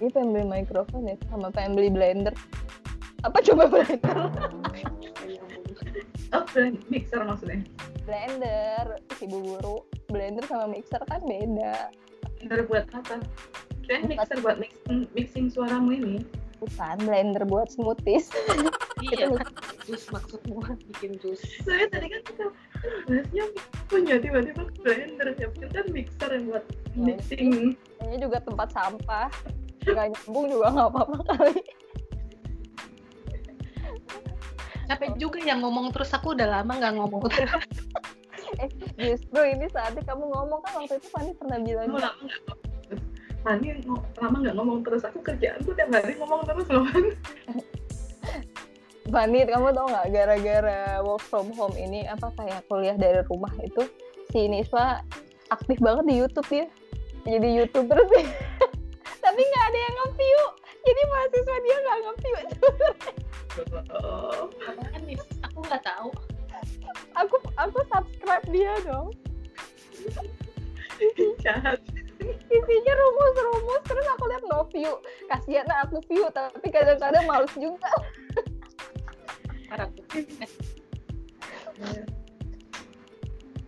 [0.01, 2.33] Ini pengen beli mikrofon ya sama pengen beli blender.
[3.21, 4.17] Apa coba blender?
[6.33, 6.43] Oh
[6.91, 7.63] mixer maksudnya?
[8.03, 9.77] Blender ibu guru.
[10.11, 11.93] Blender sama mixer kan beda.
[12.41, 13.23] Blender buat apa?
[13.85, 16.25] Kirain mixer buat mixing, mixing suaramu ini
[16.65, 18.29] bukan blender buat smoothies.
[19.03, 19.43] Iya kan
[19.85, 21.37] jus maksudmu bikin jus.
[21.61, 22.45] Saya tadi kan kita
[23.05, 23.45] bahasnya
[23.91, 25.47] punya tiba-tiba blender ya.
[25.51, 26.63] Kan mixer yang buat
[26.95, 27.75] Ya, mixing.
[27.75, 29.27] Ini juga tempat sampah.
[29.83, 31.59] Nggak nyambung juga nggak apa-apa kali.
[34.89, 37.21] Capek juga yang ngomong terus aku udah lama nggak ngomong.
[37.29, 37.51] Terus
[38.63, 40.63] eh justru ini saatnya kamu ngomong.
[40.65, 41.93] Kan waktu itu Fanny pernah bilang
[43.45, 45.05] kamu lama nggak ngomong terus.
[45.05, 46.85] Aku kerjaanku tiap hari ngomong terus loh
[49.13, 53.85] Fanny kamu tau nggak gara-gara work from home ini apa kayak kuliah dari rumah itu
[54.33, 55.05] si Niswa
[55.53, 56.65] aktif banget di YouTube ya.
[57.25, 58.25] Jadi youtuber sih.
[59.23, 60.41] Tapi nggak ada yang nge-view.
[60.85, 62.35] Jadi mahasiswa dia nggak nge-view
[75.45, 77.91] view kasihan aku view tapi kadang-kadang males juga.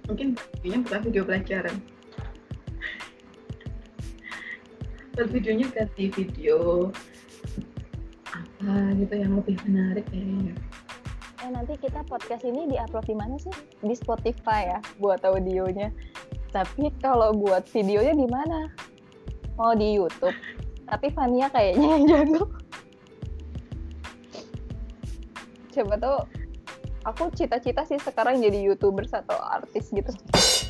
[0.08, 0.28] Mungkin
[0.62, 1.76] videonya bukan video pelajaran.
[5.18, 6.90] Terus videonya ganti video
[8.28, 10.54] apa gitu yang lebih menarik kayaknya.
[11.46, 13.54] Eh nanti kita podcast ini diupload di mana sih?
[13.86, 15.94] Di Spotify ya buat audionya.
[16.54, 18.70] Tapi kalau buat videonya di mana?
[19.58, 20.38] Mau di YouTube
[20.88, 22.44] tapi Fania kayaknya yang jago.
[25.76, 26.18] Coba tuh
[27.06, 30.10] aku cita-cita sih sekarang jadi youtuber atau artis gitu.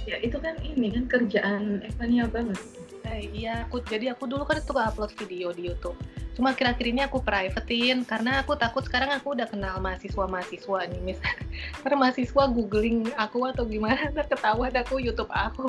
[0.10, 2.60] Ya itu kan ini kan kerjaan Evania banget.
[3.08, 5.96] Eh, iya aku jadi aku dulu kan suka upload video di YouTube.
[6.38, 11.20] Cuma akhir-akhir ini aku privatein karena aku takut sekarang aku udah kenal mahasiswa-mahasiswa nih mis.
[11.82, 15.66] Karena mahasiswa googling aku atau gimana ntar ketahuan aku YouTube aku.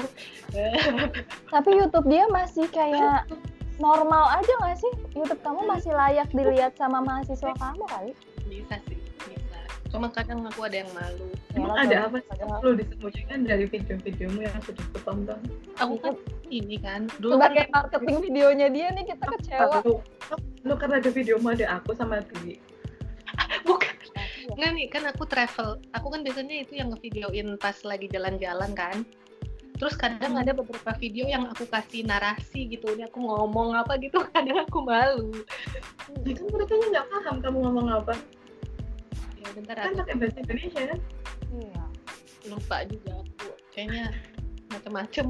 [1.48, 3.24] Tapi YouTube dia masih kayak
[3.78, 4.92] normal aja nggak sih?
[5.14, 8.12] YouTube kamu masih layak dilihat sama mahasiswa kamu kali.
[8.46, 9.58] Bisa sih bisa.
[9.88, 11.30] Cuma kadang aku ada yang malu.
[11.56, 15.40] Emang ada apa sih perlu disembunyikan dari video-videomu yang sudah kutonton
[15.78, 16.14] aku kan
[16.50, 19.76] ini kan dulu sebagai kan marketing videonya dia nih kita kecewa.
[19.86, 20.02] Lu,
[20.66, 22.58] lu karena ada videomu ada aku sama Dwi.
[23.68, 23.94] Bukan.
[24.58, 25.78] Nggak nih, kan aku travel.
[25.94, 29.06] Aku kan biasanya itu yang ngevideoin pas lagi jalan-jalan kan.
[29.78, 30.42] Terus kadang Hmm.
[30.42, 32.90] ada beberapa video yang aku kasih narasi gitu.
[32.92, 35.30] Ini aku ngomong apa gitu, kadang aku malu.
[36.26, 38.14] ya kan mereka nggak paham kamu ngomong apa
[39.38, 41.00] Ya bentar kan pakai bahasa Indonesia kan
[41.48, 41.82] Iya.
[42.48, 43.48] lupa juga aku.
[43.70, 44.06] Kayaknya
[44.68, 45.26] macem-macem.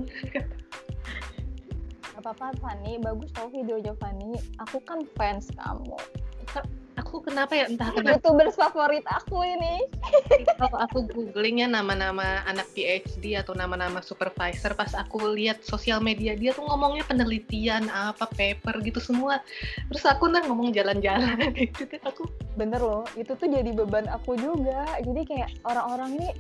[2.08, 4.34] Gak apa-apa Fanny, bagus tau videonya Fanny.
[4.58, 5.94] Aku kan fans kamu.
[6.98, 9.87] Aku kenapa ya entah kenapa Youtubers favorit aku ini.
[10.58, 16.50] kalau aku googlingnya nama-nama anak PhD atau nama-nama supervisor pas aku lihat sosial media dia
[16.50, 19.38] tuh ngomongnya penelitian apa paper gitu semua
[19.87, 22.26] terus aku nah ngomong jalan-jalan gitu kan aku
[22.58, 24.82] Bener loh, itu tuh jadi beban aku juga.
[24.98, 26.32] Jadi kayak orang-orang nih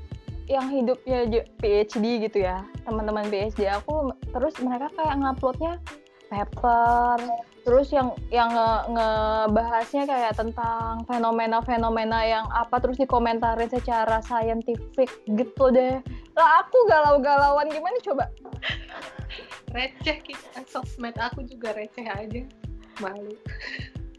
[0.50, 1.30] yang hidupnya
[1.62, 5.78] PhD gitu ya, teman-teman PhD aku, terus mereka kayak nguploadnya
[6.26, 7.22] paper,
[7.68, 15.68] terus yang yang nge- ngebahasnya kayak tentang fenomena-fenomena yang apa terus dikomentarin secara scientific gitu
[15.68, 16.00] deh.
[16.32, 18.24] Lah aku galau-galauan gimana coba?
[19.72, 22.42] receh kita sosmed aku juga receh aja
[23.04, 23.36] malu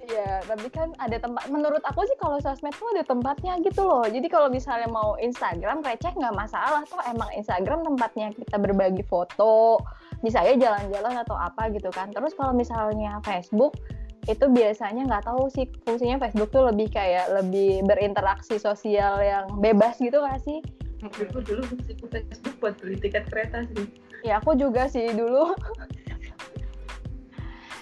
[0.10, 1.46] Iya, tapi kan ada tempat.
[1.54, 4.02] Menurut aku sih kalau sosmed tuh ada tempatnya gitu loh.
[4.10, 9.78] Jadi kalau misalnya mau Instagram receh nggak masalah tuh emang Instagram tempatnya kita berbagi foto,
[10.26, 12.10] misalnya jalan-jalan atau apa gitu kan.
[12.10, 13.78] Terus kalau misalnya Facebook
[14.26, 20.02] itu biasanya nggak tahu sih fungsinya Facebook tuh lebih kayak lebih berinteraksi sosial yang bebas
[20.02, 20.60] gitu nggak sih?
[21.00, 23.88] aku dulu Facebook buat beli tiket kereta sih
[24.20, 25.56] Ya aku juga sih dulu.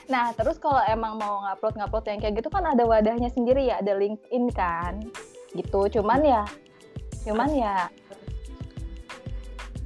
[0.08, 3.84] nah terus kalau emang mau ngupload ngupload yang kayak gitu kan ada wadahnya sendiri ya,
[3.84, 5.04] ada LinkedIn kan,
[5.52, 6.00] gitu.
[6.00, 6.43] Cuman ya
[7.28, 7.91] cuman ya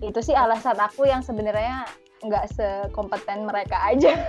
[0.02, 1.90] itu sih alasan aku yang sebenarnya
[2.22, 4.14] nggak sekompeten mereka aja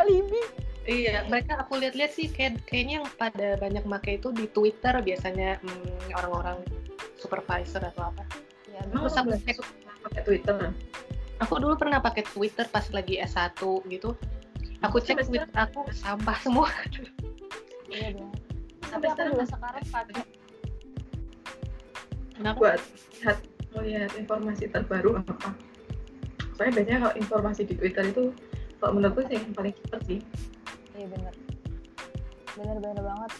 [0.00, 4.90] alibi Iya, mereka aku lihat-lihat sih kayak kayaknya yang pada banyak make itu di Twitter
[4.98, 6.58] biasanya hmm, orang-orang
[7.22, 8.26] supervisor atau apa.
[8.66, 9.62] ya, Terus aku
[10.10, 10.74] pakai Twitter.
[11.42, 13.58] Aku dulu pernah pakai Twitter pas lagi S1
[13.90, 14.14] gitu.
[14.86, 16.68] Aku cek Sampai Twitter aku sampah semua.
[17.92, 18.32] iya dong
[18.92, 20.22] tapi Sampai aku sekarang juga sekarang pakai
[22.32, 22.56] Kenapa?
[22.58, 22.80] buat
[23.20, 23.38] lihat
[23.72, 25.48] melihat informasi terbaru apa.
[26.56, 28.24] Soalnya biasanya kalau informasi di Twitter itu
[28.80, 30.18] kalau menurutku sih yang paling cepat sih.
[30.92, 31.34] iya bener
[32.52, 33.30] bener bener banget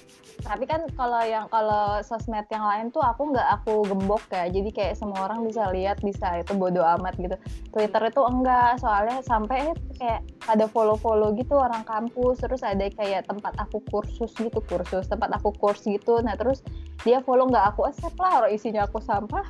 [0.43, 4.51] tapi kan kalau yang kalau sosmed yang lain tuh aku nggak aku gembok ya.
[4.51, 7.37] Jadi kayak semua orang bisa lihat bisa itu bodo amat gitu.
[7.71, 12.43] Twitter itu enggak soalnya sampai kayak ada follow follow gitu orang kampus.
[12.43, 16.19] Terus ada kayak tempat aku kursus gitu kursus tempat aku kurs gitu.
[16.21, 16.61] Nah terus
[17.07, 19.47] dia follow nggak aku accept lah orang isinya aku sampah.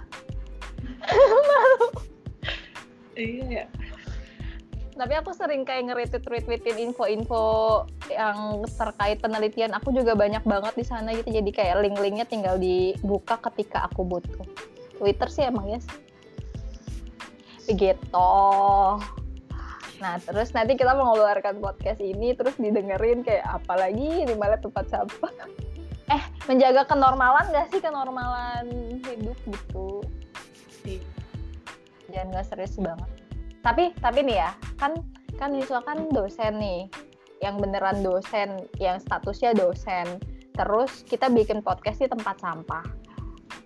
[3.12, 3.64] Iya ya.
[4.92, 9.72] Tapi aku sering kayak nge-retweet retweetin info-info yang terkait penelitian.
[9.76, 11.33] Aku juga banyak banget di sana gitu.
[11.33, 14.44] Jadi kayak link-linknya tinggal dibuka ketika aku butuh.
[15.02, 15.83] Twitter sih emang ya
[17.66, 18.31] begitu
[20.02, 25.33] nah terus nanti kita mengeluarkan podcast ini terus didengerin kayak apalagi di mana tempat sampah.
[26.11, 27.78] Eh menjaga kenormalan gak sih?
[27.78, 28.66] Kenormalan
[29.07, 30.02] hidup gitu.
[30.83, 31.07] Iya.
[32.11, 33.22] jangan nggak serius banget
[33.62, 34.98] tapi tapi nih ya kan
[35.38, 36.90] kan Yuswa kan dosen nih
[37.42, 40.22] yang beneran dosen yang statusnya dosen.
[40.55, 42.87] Terus kita bikin podcast di tempat sampah.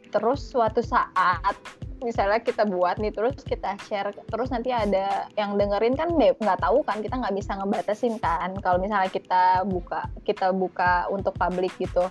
[0.09, 1.57] Terus suatu saat
[2.01, 6.85] misalnya kita buat nih terus kita share terus nanti ada yang dengerin kan nggak tahu
[6.85, 8.57] kan kita nggak bisa ngebatasin kan.
[8.65, 12.09] Kalau misalnya kita buka kita buka untuk publik gitu.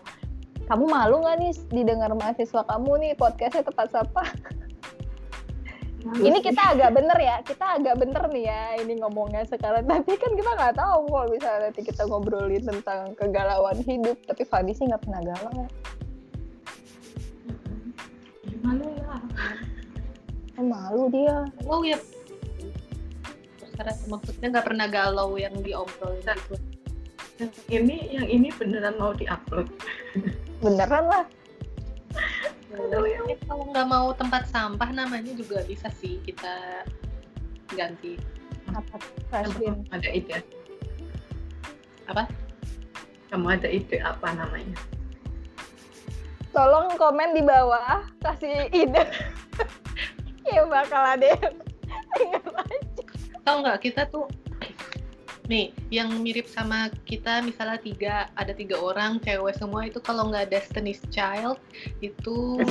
[0.65, 4.29] Kamu malu nggak nih didengar mahasiswa kamu nih podcastnya tempat sampah
[6.05, 10.31] ini kita agak bener ya kita agak bener nih ya ini ngomongnya sekarang tapi kan
[10.37, 15.01] kita nggak tahu kalau misalnya nanti kita ngobrolin tentang kegalauan hidup tapi Fadi sih nggak
[15.01, 15.65] pernah galau
[18.45, 19.21] Ya, malu lah.
[20.57, 21.97] Oh, malu dia Oh ya.
[24.07, 26.55] Maksudnya nggak pernah galau yang diobrolin gitu.
[27.67, 29.67] Yang ini yang ini beneran mau diupload.
[30.63, 31.25] beneran lah
[32.75, 36.85] Kalau nggak mau tempat sampah namanya juga bisa sih kita
[37.73, 38.19] ganti.
[38.65, 38.97] apa
[39.31, 40.41] Kamu ada ide?
[42.09, 42.27] Apa?
[43.31, 44.75] Kamu ada ide apa namanya?
[46.55, 49.03] tolong komen di bawah kasih ide
[50.55, 51.55] ya bakal ada yang
[52.15, 53.03] denger aja
[53.45, 54.25] Tahu nggak kita tuh
[55.45, 60.49] nih yang mirip sama kita misalnya tiga ada tiga orang cewek semua itu kalau nggak
[60.49, 61.61] Destiny's Child
[62.01, 62.61] itu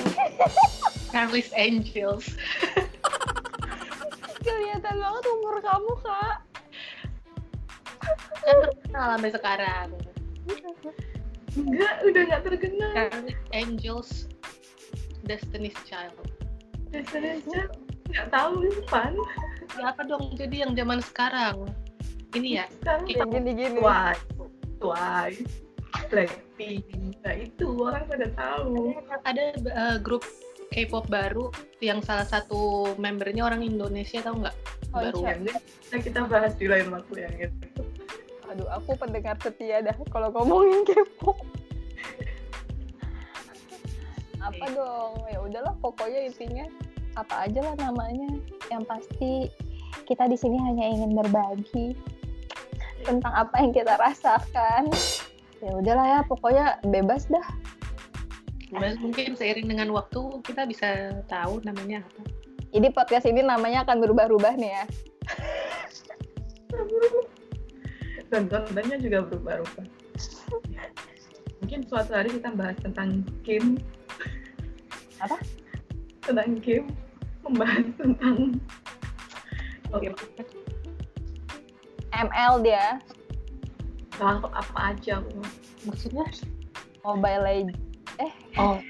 [1.15, 2.35] Charlie's Angels.
[4.45, 6.37] Kelihatan banget umur kamu kak.
[8.43, 9.89] Kan terkenal sampai sekarang.
[11.55, 12.93] Enggak, udah nggak terkenal.
[12.93, 14.11] Charlie's Angels
[15.23, 16.19] Destiny's Child.
[16.91, 17.63] Biasanya aja
[18.11, 19.15] nggak tahu pan.
[19.79, 20.35] ya apa dong?
[20.35, 21.71] Jadi yang zaman sekarang
[22.35, 23.79] ini ya Kita- gini-gini.
[23.79, 24.25] Twice,
[24.83, 25.43] Twice,
[26.11, 26.85] Blackpink.
[27.23, 28.93] Nah itu orang pada tahu.
[29.23, 30.27] ada uh, grup
[30.75, 34.57] K-pop baru yang salah satu membernya orang Indonesia tahu nggak?
[34.91, 37.83] Oh, baru bisa kita bahas di lain waktu yang itu.
[38.45, 41.35] aduh aku pendengar setia dah kalau ngomongin kepo
[44.45, 45.15] apa dong?
[45.33, 46.69] Ya udahlah pokoknya intinya
[47.17, 48.29] apa aja lah namanya.
[48.69, 49.33] Yang pasti
[50.05, 51.97] kita di sini hanya ingin berbagi
[53.05, 54.89] tentang apa yang kita rasakan
[55.61, 57.47] ya udahlah ya pokoknya bebas dah
[58.75, 62.23] Mas, mungkin seiring dengan waktu kita bisa tahu namanya apa
[62.75, 64.85] jadi podcast ini namanya akan berubah-ubah nih ya
[68.35, 69.87] Dan kontennya juga berubah-ubah.
[71.63, 73.79] Mungkin suatu hari kita bahas tentang game.
[75.23, 75.39] Apa?
[76.27, 76.91] Tentang game.
[77.47, 78.59] Membahas tentang
[79.95, 80.11] Oke.
[82.23, 83.03] ML dia.
[84.15, 85.19] Kalau apa aja
[85.83, 86.27] maksudnya?
[87.03, 87.79] Mobile Legends.
[88.59, 88.79] Oh.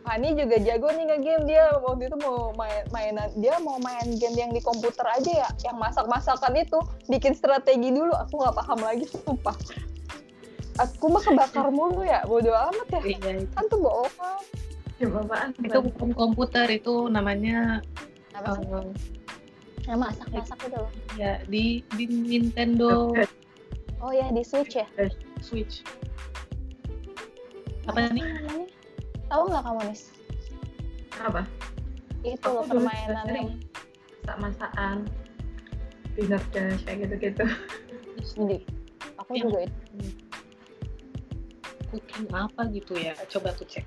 [0.00, 1.46] Fani juga jago nih nge-game.
[1.46, 5.48] Dia waktu itu mau main mainan dia mau main game yang di komputer aja ya.
[5.62, 6.82] Yang masak-masakan itu.
[7.06, 8.10] Bikin strategi dulu.
[8.26, 9.54] Aku nggak paham lagi sumpah.
[10.82, 12.26] Aku mah kebakar mulu ya.
[12.26, 13.02] Bodo amat ya.
[13.06, 14.10] Iya itu kan tuh bohong.
[14.98, 15.06] Ya
[15.62, 17.80] itu bukan komputer itu namanya
[18.36, 18.68] apa sih?
[18.68, 18.84] uh,
[19.90, 20.78] yang masak-masak itu.
[20.78, 20.88] Loh
[21.18, 23.10] ya di di Nintendo.
[23.98, 24.86] Oh ya di Switch ya?
[25.42, 25.82] Switch.
[27.90, 28.22] Apa nih?
[28.22, 28.66] namanya?
[29.26, 30.02] Tahu nggak kamu nis?
[31.18, 31.42] Apa?
[32.22, 33.50] Itu Aku loh permainan yang
[34.22, 34.96] masak-masakan.
[36.14, 37.44] Dinner dash kayak gitu-gitu.
[38.46, 38.58] Di
[39.18, 39.80] aku Yang- juga itu.
[41.90, 43.18] Cooking apa gitu ya?
[43.26, 43.86] Coba tuh cek.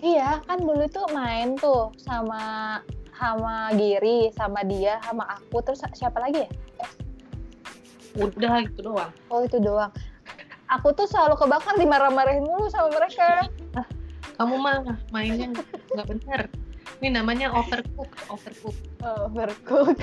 [0.00, 2.80] iya kan dulu tuh main tuh sama
[3.18, 6.50] sama Giri sama dia sama aku terus siapa lagi ya
[8.16, 9.12] Udah gitu doang.
[9.28, 9.92] oh itu doang
[10.66, 13.46] aku tuh selalu kebakar dimarah-marahin mulu sama mereka
[14.38, 14.78] Kamu mah
[15.10, 15.50] mainnya
[15.90, 16.46] nggak benar.
[17.02, 18.74] Ini namanya overcook, overcook.
[19.02, 19.98] oh, overcook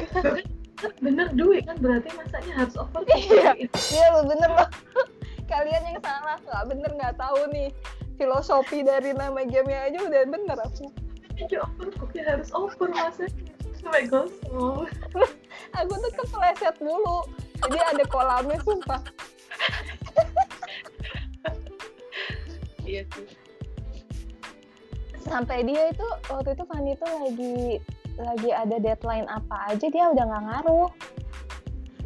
[1.04, 3.56] bener duit kan berarti masaknya harus over Iya.
[3.96, 4.68] iya lo bener loh
[5.48, 7.72] kalian yang salah nggak bener nggak tahu nih
[8.20, 10.92] filosofi dari nama gamenya aja udah bener aku
[11.36, 13.56] ya overcook ya harus over masaknya
[13.86, 14.90] sampai gosong.
[15.78, 17.22] Aku tuh kepleset mulu.
[17.62, 19.02] Jadi ada kolamnya sumpah.
[22.86, 23.26] Iya sih.
[25.26, 27.82] sampai dia itu waktu itu Fanny tuh lagi
[28.14, 30.90] lagi ada deadline apa aja dia udah nggak ngaruh.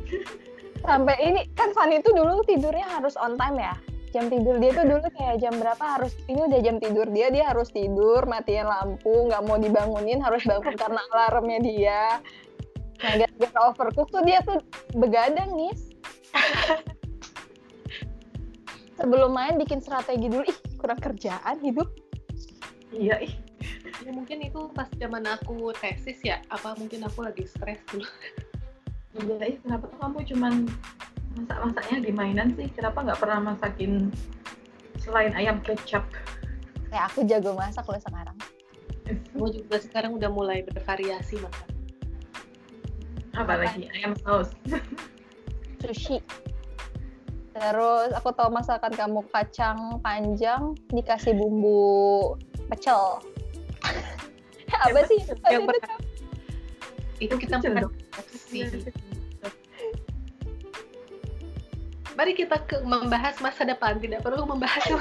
[0.88, 3.76] Sampai ini kan Fanny itu dulu tidurnya harus on time ya
[4.10, 7.44] jam tidur dia tuh dulu kayak jam berapa harus ini udah jam tidur dia dia
[7.50, 12.04] harus tidur matiin lampu nggak mau dibangunin harus bangun karena alarmnya dia
[13.00, 14.60] nah gara-gara overcook tuh dia tuh
[14.98, 15.72] begadang nih
[19.00, 21.88] sebelum main bikin strategi dulu ih kurang kerjaan hidup
[22.92, 23.32] iya ih
[24.08, 26.40] Ya mungkin itu pas zaman aku tesis ya.
[26.48, 28.08] Apa mungkin aku lagi stres dulu.
[29.20, 30.54] iya kenapa kamu cuman
[31.38, 32.68] masak-masaknya di mainan sih.
[32.74, 34.10] Kenapa nggak pernah masakin
[34.98, 36.06] selain ayam kecap?
[36.90, 38.38] Kayak aku jago masak loh sekarang.
[39.10, 41.68] Aku juga sekarang udah mulai bervariasi makan.
[43.38, 44.52] apalagi ayam saus.
[45.86, 46.20] Sushi.
[47.56, 52.36] Terus aku tahu masakan kamu kacang panjang dikasih bumbu
[52.68, 53.24] pecel.
[54.76, 55.24] Apa sih?
[55.24, 55.64] apa Yang
[57.24, 57.36] itu?
[57.40, 58.64] kita makan sih.
[62.20, 64.84] Mari kita ke membahas masa depan, tidak perlu membahas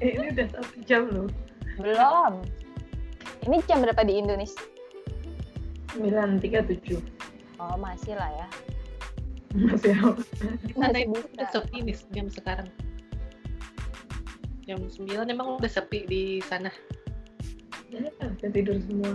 [0.00, 1.28] Eh, ini udah satu jam loh.
[1.76, 2.40] Belum.
[3.44, 4.62] Ini jam berapa di Indonesia?
[5.92, 7.20] 9.37
[7.60, 8.46] oh masih lah ya.
[9.52, 9.92] Masih
[10.72, 11.20] Masih bisa.
[11.36, 12.68] udah sepi nih jam sekarang.
[14.64, 16.72] Jam 9 emang udah sepi di sana.
[17.90, 19.12] ya udah tidur semua.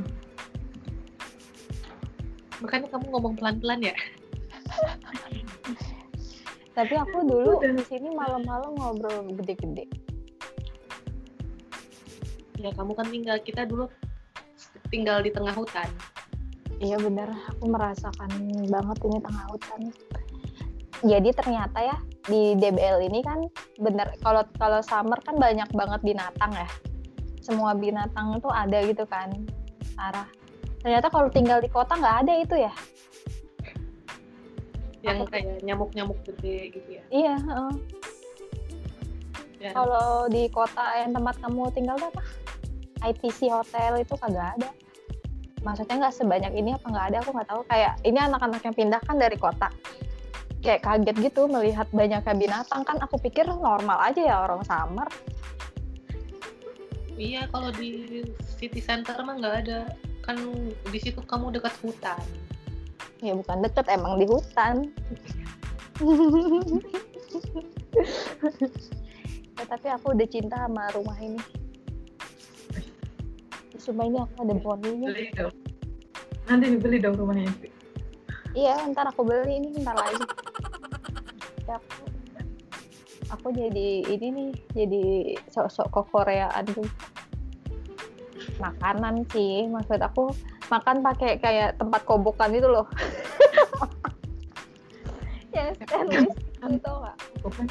[2.61, 3.95] Makanya kamu ngomong pelan-pelan ya.
[6.75, 9.87] tapi aku dulu di sini malam-malam ngobrol gede-gede
[12.65, 13.91] Ya kamu kan tinggal kita dulu
[14.87, 15.85] tinggal di tengah hutan.
[16.79, 18.31] Iya bener, aku merasakan
[18.67, 19.79] banget ini tengah hutan.
[21.03, 23.45] Jadi ternyata ya di DBL ini kan
[23.77, 26.69] bener kalau kalau summer kan banyak banget binatang ya.
[27.43, 29.29] Semua binatang itu ada gitu kan,
[29.93, 30.25] Sarah.
[30.81, 32.73] Ternyata kalau tinggal di kota nggak ada itu ya.
[35.05, 37.03] Yang kayak nyamuk-nyamuk gede gitu ya.
[37.13, 37.35] Iya.
[39.61, 42.23] Ya, Kalau di kota yang tempat kamu tinggal tuh apa?
[43.05, 44.69] ITC hotel itu kagak ada.
[45.65, 47.17] Maksudnya nggak sebanyak ini apa nggak ada?
[47.25, 47.61] Aku nggak tahu.
[47.69, 49.69] Kayak ini anak-anak yang pindah kan dari kota.
[50.61, 52.97] Kayak kaget gitu melihat banyaknya binatang kan.
[53.01, 55.09] Aku pikir normal aja ya orang summer.
[57.15, 58.21] Iya, kalau di
[58.59, 59.79] city center mah nggak ada.
[60.21, 60.37] Kan
[60.89, 62.21] di situ kamu dekat hutan.
[63.23, 64.91] Ya bukan deket emang di hutan.
[69.55, 71.39] ya, tapi aku udah cinta sama rumah ini.
[73.79, 75.13] Sumpah ini aku ada bondingnya.
[75.13, 75.55] beli dong
[76.45, 77.49] nanti dibeli dong rumahnya
[78.55, 80.23] Iya, ntar aku beli ini ntar lagi.
[81.67, 82.07] Ya, aku,
[83.35, 85.03] aku jadi ini nih, jadi
[85.51, 86.87] sok-sok ke Koreaan tuh.
[88.63, 90.31] Makanan sih, maksud aku
[90.69, 92.87] makan pakai kayak tempat kobokan itu loh.
[95.55, 97.17] yang stainless itu tau gak?
[97.39, 97.65] bukan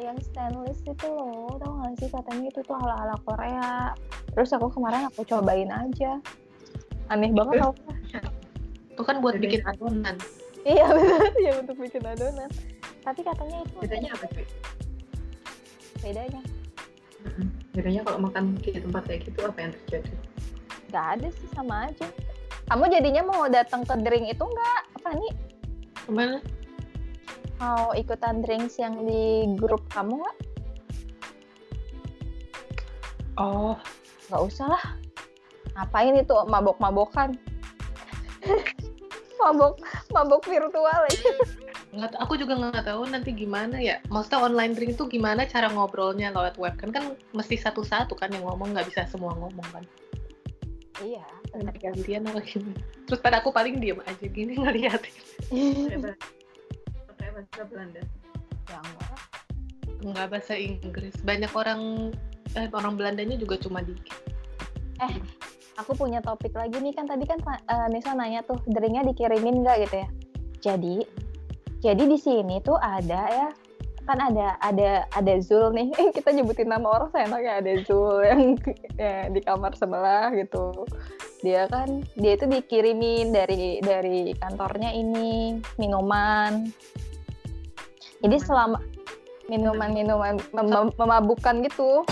[0.00, 3.92] Yang stainless itu loh, tau gak sih katanya itu tuh ala-ala Korea.
[4.32, 6.16] Terus aku kemarin aku cobain aja.
[7.12, 7.74] Aneh banget tau?
[8.92, 10.20] Itu kan buat bikin adonan.
[10.68, 12.50] Iya benar, ya untuk bikin adonan.
[13.02, 14.46] Tapi katanya itu bedanya apa cuy
[16.02, 16.42] bedanya
[17.72, 20.12] bedanya kalau makan di tempat kayak gitu apa yang terjadi
[20.92, 22.04] nggak ada sih sama aja.
[22.68, 24.80] Kamu jadinya mau datang ke drink itu nggak?
[25.00, 25.32] Apa nih?
[26.04, 26.38] Ke mana?
[27.56, 30.36] Mau ikutan drinks yang di grup kamu nggak?
[33.40, 33.80] Oh,
[34.28, 34.84] Nggak usah lah.
[35.76, 37.36] Ngapain itu mabok-mabokan?
[39.40, 39.76] mabok,
[40.08, 41.20] mabok virtual ya.
[41.92, 46.32] nggak aku juga nggak tahu nanti gimana ya maksudnya online drink itu gimana cara ngobrolnya
[46.32, 49.84] lewat web kan kan mesti satu-satu kan yang ngomong nggak bisa semua ngomong kan
[51.02, 55.14] iya nanti gantian apa gimana terus pada aku paling diem aja gini ngeliatin
[57.22, 58.02] pakai bahasa Belanda.
[58.66, 59.18] Ya enggak.
[60.02, 61.14] Nggak bahasa Inggris.
[61.22, 62.10] Banyak orang
[62.58, 64.18] eh, orang Belandanya juga cuma dikit.
[65.78, 66.90] Aku punya topik lagi nih.
[66.94, 70.08] Kan tadi kan uh, Nisa nanya tuh drinknya dikirimin nggak gitu ya?
[70.62, 70.96] Jadi
[71.82, 73.48] jadi di sini tuh ada ya
[74.02, 75.88] kan ada ada ada Zul nih.
[76.16, 78.40] Kita nyebutin nama orang saya ya ada Zul yang
[79.02, 80.86] ya, di kamar sebelah gitu.
[81.42, 86.70] Dia kan dia itu dikirimin dari dari kantornya ini minuman.
[88.22, 88.78] Jadi selama
[89.50, 90.38] minuman minuman.
[90.54, 92.06] mem memabukkan gitu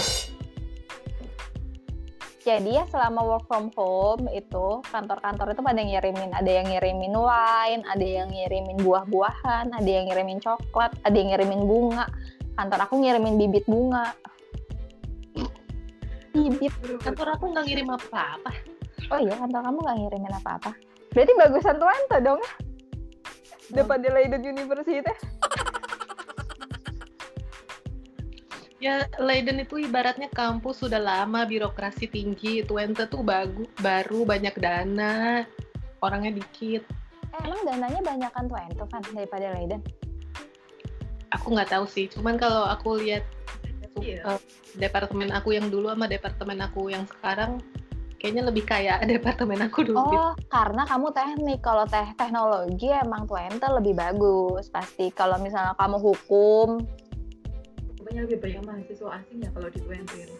[2.41, 7.84] jadi ya selama work from home itu kantor-kantor itu pada ngirimin ada yang ngirimin wine
[7.84, 12.09] ada yang ngirimin buah-buahan ada yang ngirimin coklat ada yang ngirimin bunga.
[12.57, 14.16] Kantor aku ngirimin bibit bunga.
[16.32, 16.72] Bibit.
[17.05, 18.53] Kantor aku nggak ngirim apa-apa.
[19.12, 20.72] Oh iya kantor kamu nggak ngirimin apa-apa?
[21.12, 22.41] Berarti bagusan tuan dong.
[23.70, 25.05] Depan di Leiden University
[28.81, 35.45] ya Leiden itu ibaratnya kampus sudah lama birokrasi tinggi Twente tuh bagus baru banyak dana
[36.01, 36.83] orangnya dikit
[37.37, 39.85] eh, emang dananya banyak kan Twente kan daripada Leiden
[41.31, 43.22] aku nggak tahu sih cuman kalau aku lihat
[43.99, 44.22] Iya.
[44.24, 44.41] uh,
[44.78, 47.59] departemen aku yang dulu sama departemen aku yang sekarang
[48.20, 50.20] kayaknya lebih kaya departemen aku dulu gitu.
[50.20, 51.61] Oh, karena kamu teknik.
[51.64, 55.11] Kalau teh teknologi emang Twente lebih bagus pasti.
[55.11, 56.85] Kalau misalnya kamu hukum,
[58.11, 60.35] Pokoknya lebih banyak mahasiswa asing ya kalau di ini.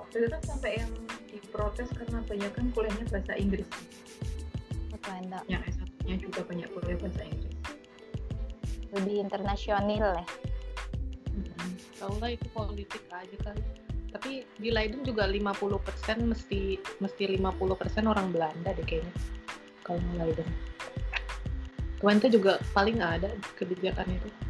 [0.00, 0.92] Waktu itu kan sampai yang
[1.28, 3.68] diprotes karena banyak kan kuliahnya bahasa Inggris.
[4.96, 7.56] Twente Yang S1-nya juga banyak kuliah bahasa Inggris.
[8.96, 10.26] lebih internasional ya.
[11.36, 11.72] Hmm.
[12.00, 13.60] Tau lah itu politik aja kali
[14.08, 15.52] tapi di Leiden juga 50%
[16.32, 19.12] mesti mesti 50% orang Belanda deh kayaknya
[19.84, 20.48] kalau di Leiden
[22.00, 23.28] Twente juga paling ada
[23.60, 24.47] kebijakan itu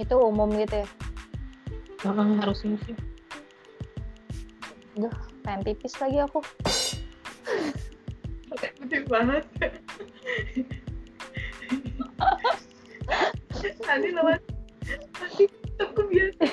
[0.00, 0.88] Itu umum gitu ya.
[2.00, 2.96] Heeh, harusnya sih
[5.44, 6.40] Pengen pipis lagi aku.
[8.56, 9.44] Gede banget.
[13.60, 14.40] Tadi lewat
[15.16, 15.44] tadi
[15.80, 16.44] aku biasa.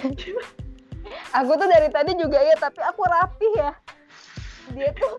[1.44, 3.72] Aku tuh dari tadi juga ya, tapi aku rapih ya.
[4.76, 5.16] Dia tuh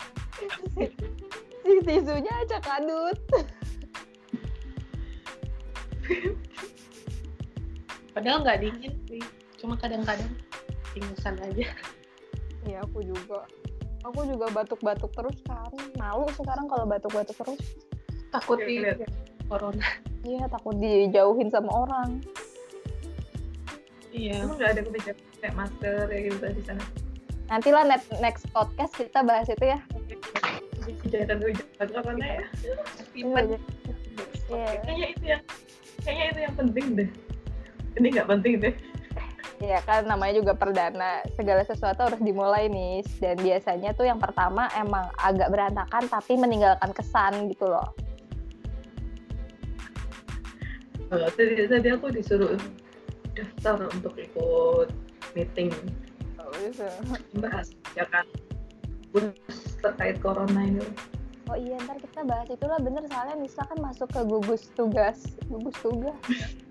[0.77, 0.85] si,
[1.65, 3.19] si tisunya acak adut.
[8.11, 9.23] Padahal nggak dingin sih
[9.57, 10.31] cuma kadang-kadang
[10.95, 11.67] ingusan aja
[12.67, 13.49] Iya, aku juga.
[14.05, 15.73] Aku juga batuk-batuk terus kan.
[15.97, 17.61] Malu sekarang kalau batuk-batuk terus.
[18.29, 19.09] takut di lihat.
[19.49, 19.81] corona
[20.21, 22.21] Iya, takut dijauhin sama orang.
[24.11, 26.85] iya Emang nggak ada kebijakan kayak masker ya gitu di sana.
[27.49, 29.79] Nanti lah net- next podcast kita bahas itu ya.
[31.01, 32.45] Kebijakan kebijakan corona ya.
[33.17, 33.59] Iya, Iya.
[34.85, 35.43] Kayaknya itu yang
[36.03, 37.11] kayaknya itu yang penting deh.
[37.99, 38.75] Ini nggak penting deh.
[39.59, 41.19] Iya kan namanya juga perdana.
[41.35, 46.95] Segala sesuatu harus dimulai nih dan biasanya tuh yang pertama emang agak berantakan tapi meninggalkan
[46.95, 47.91] kesan gitu loh.
[51.11, 52.55] Oh, tadi tadi aku disuruh
[53.35, 54.95] daftar untuk ikut
[55.35, 55.75] meeting.
[57.43, 58.25] Bahas kebijakan
[59.11, 60.87] khusus terkait corona ini.
[61.51, 62.79] Oh iya ntar kita bahas itulah.
[62.79, 65.35] Bener soalnya Nisa kan masuk ke gugus tugas.
[65.51, 66.15] Gugus tugas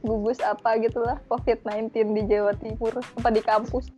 [0.00, 3.90] gugus apa gitulah COVID-19 di Jawa Timur apa di kampus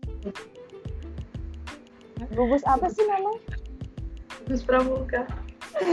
[2.32, 3.40] gugus apa sih namanya?
[4.46, 5.26] Khusus pramuka.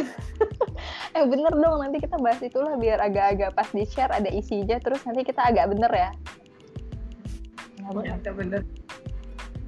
[1.18, 5.02] Eh bener dong nanti kita bahas itulah biar agak-agak pas di share ada isinya terus
[5.10, 6.12] nanti kita agak bener ya.
[7.82, 8.06] Ya, bener.
[8.06, 8.62] Ya, udah bener.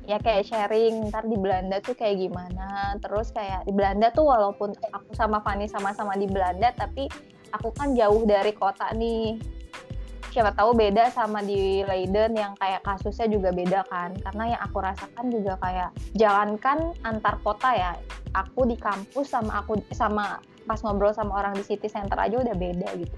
[0.06, 4.74] ya kayak sharing ntar di Belanda tuh kayak gimana terus kayak di Belanda tuh walaupun
[4.92, 7.08] aku sama Fani sama-sama di Belanda tapi
[7.54, 9.40] aku kan jauh dari kota nih
[10.32, 14.80] siapa tahu beda sama di Leiden yang kayak kasusnya juga beda kan karena yang aku
[14.80, 17.92] rasakan juga kayak jangankan antar kota ya
[18.32, 22.56] aku di kampus sama aku sama pas ngobrol sama orang di city center aja udah
[22.56, 23.16] beda gitu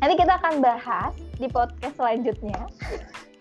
[0.00, 2.64] nanti kita akan bahas di podcast selanjutnya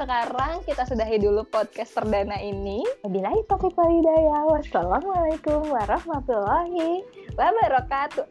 [0.00, 2.80] sekarang kita sudahi dulu podcast perdana ini.
[3.04, 4.48] Wabillahi taufiq wal.
[4.48, 7.04] Wassalamualaikum warahmatullahi
[7.36, 8.24] wabarakatuh.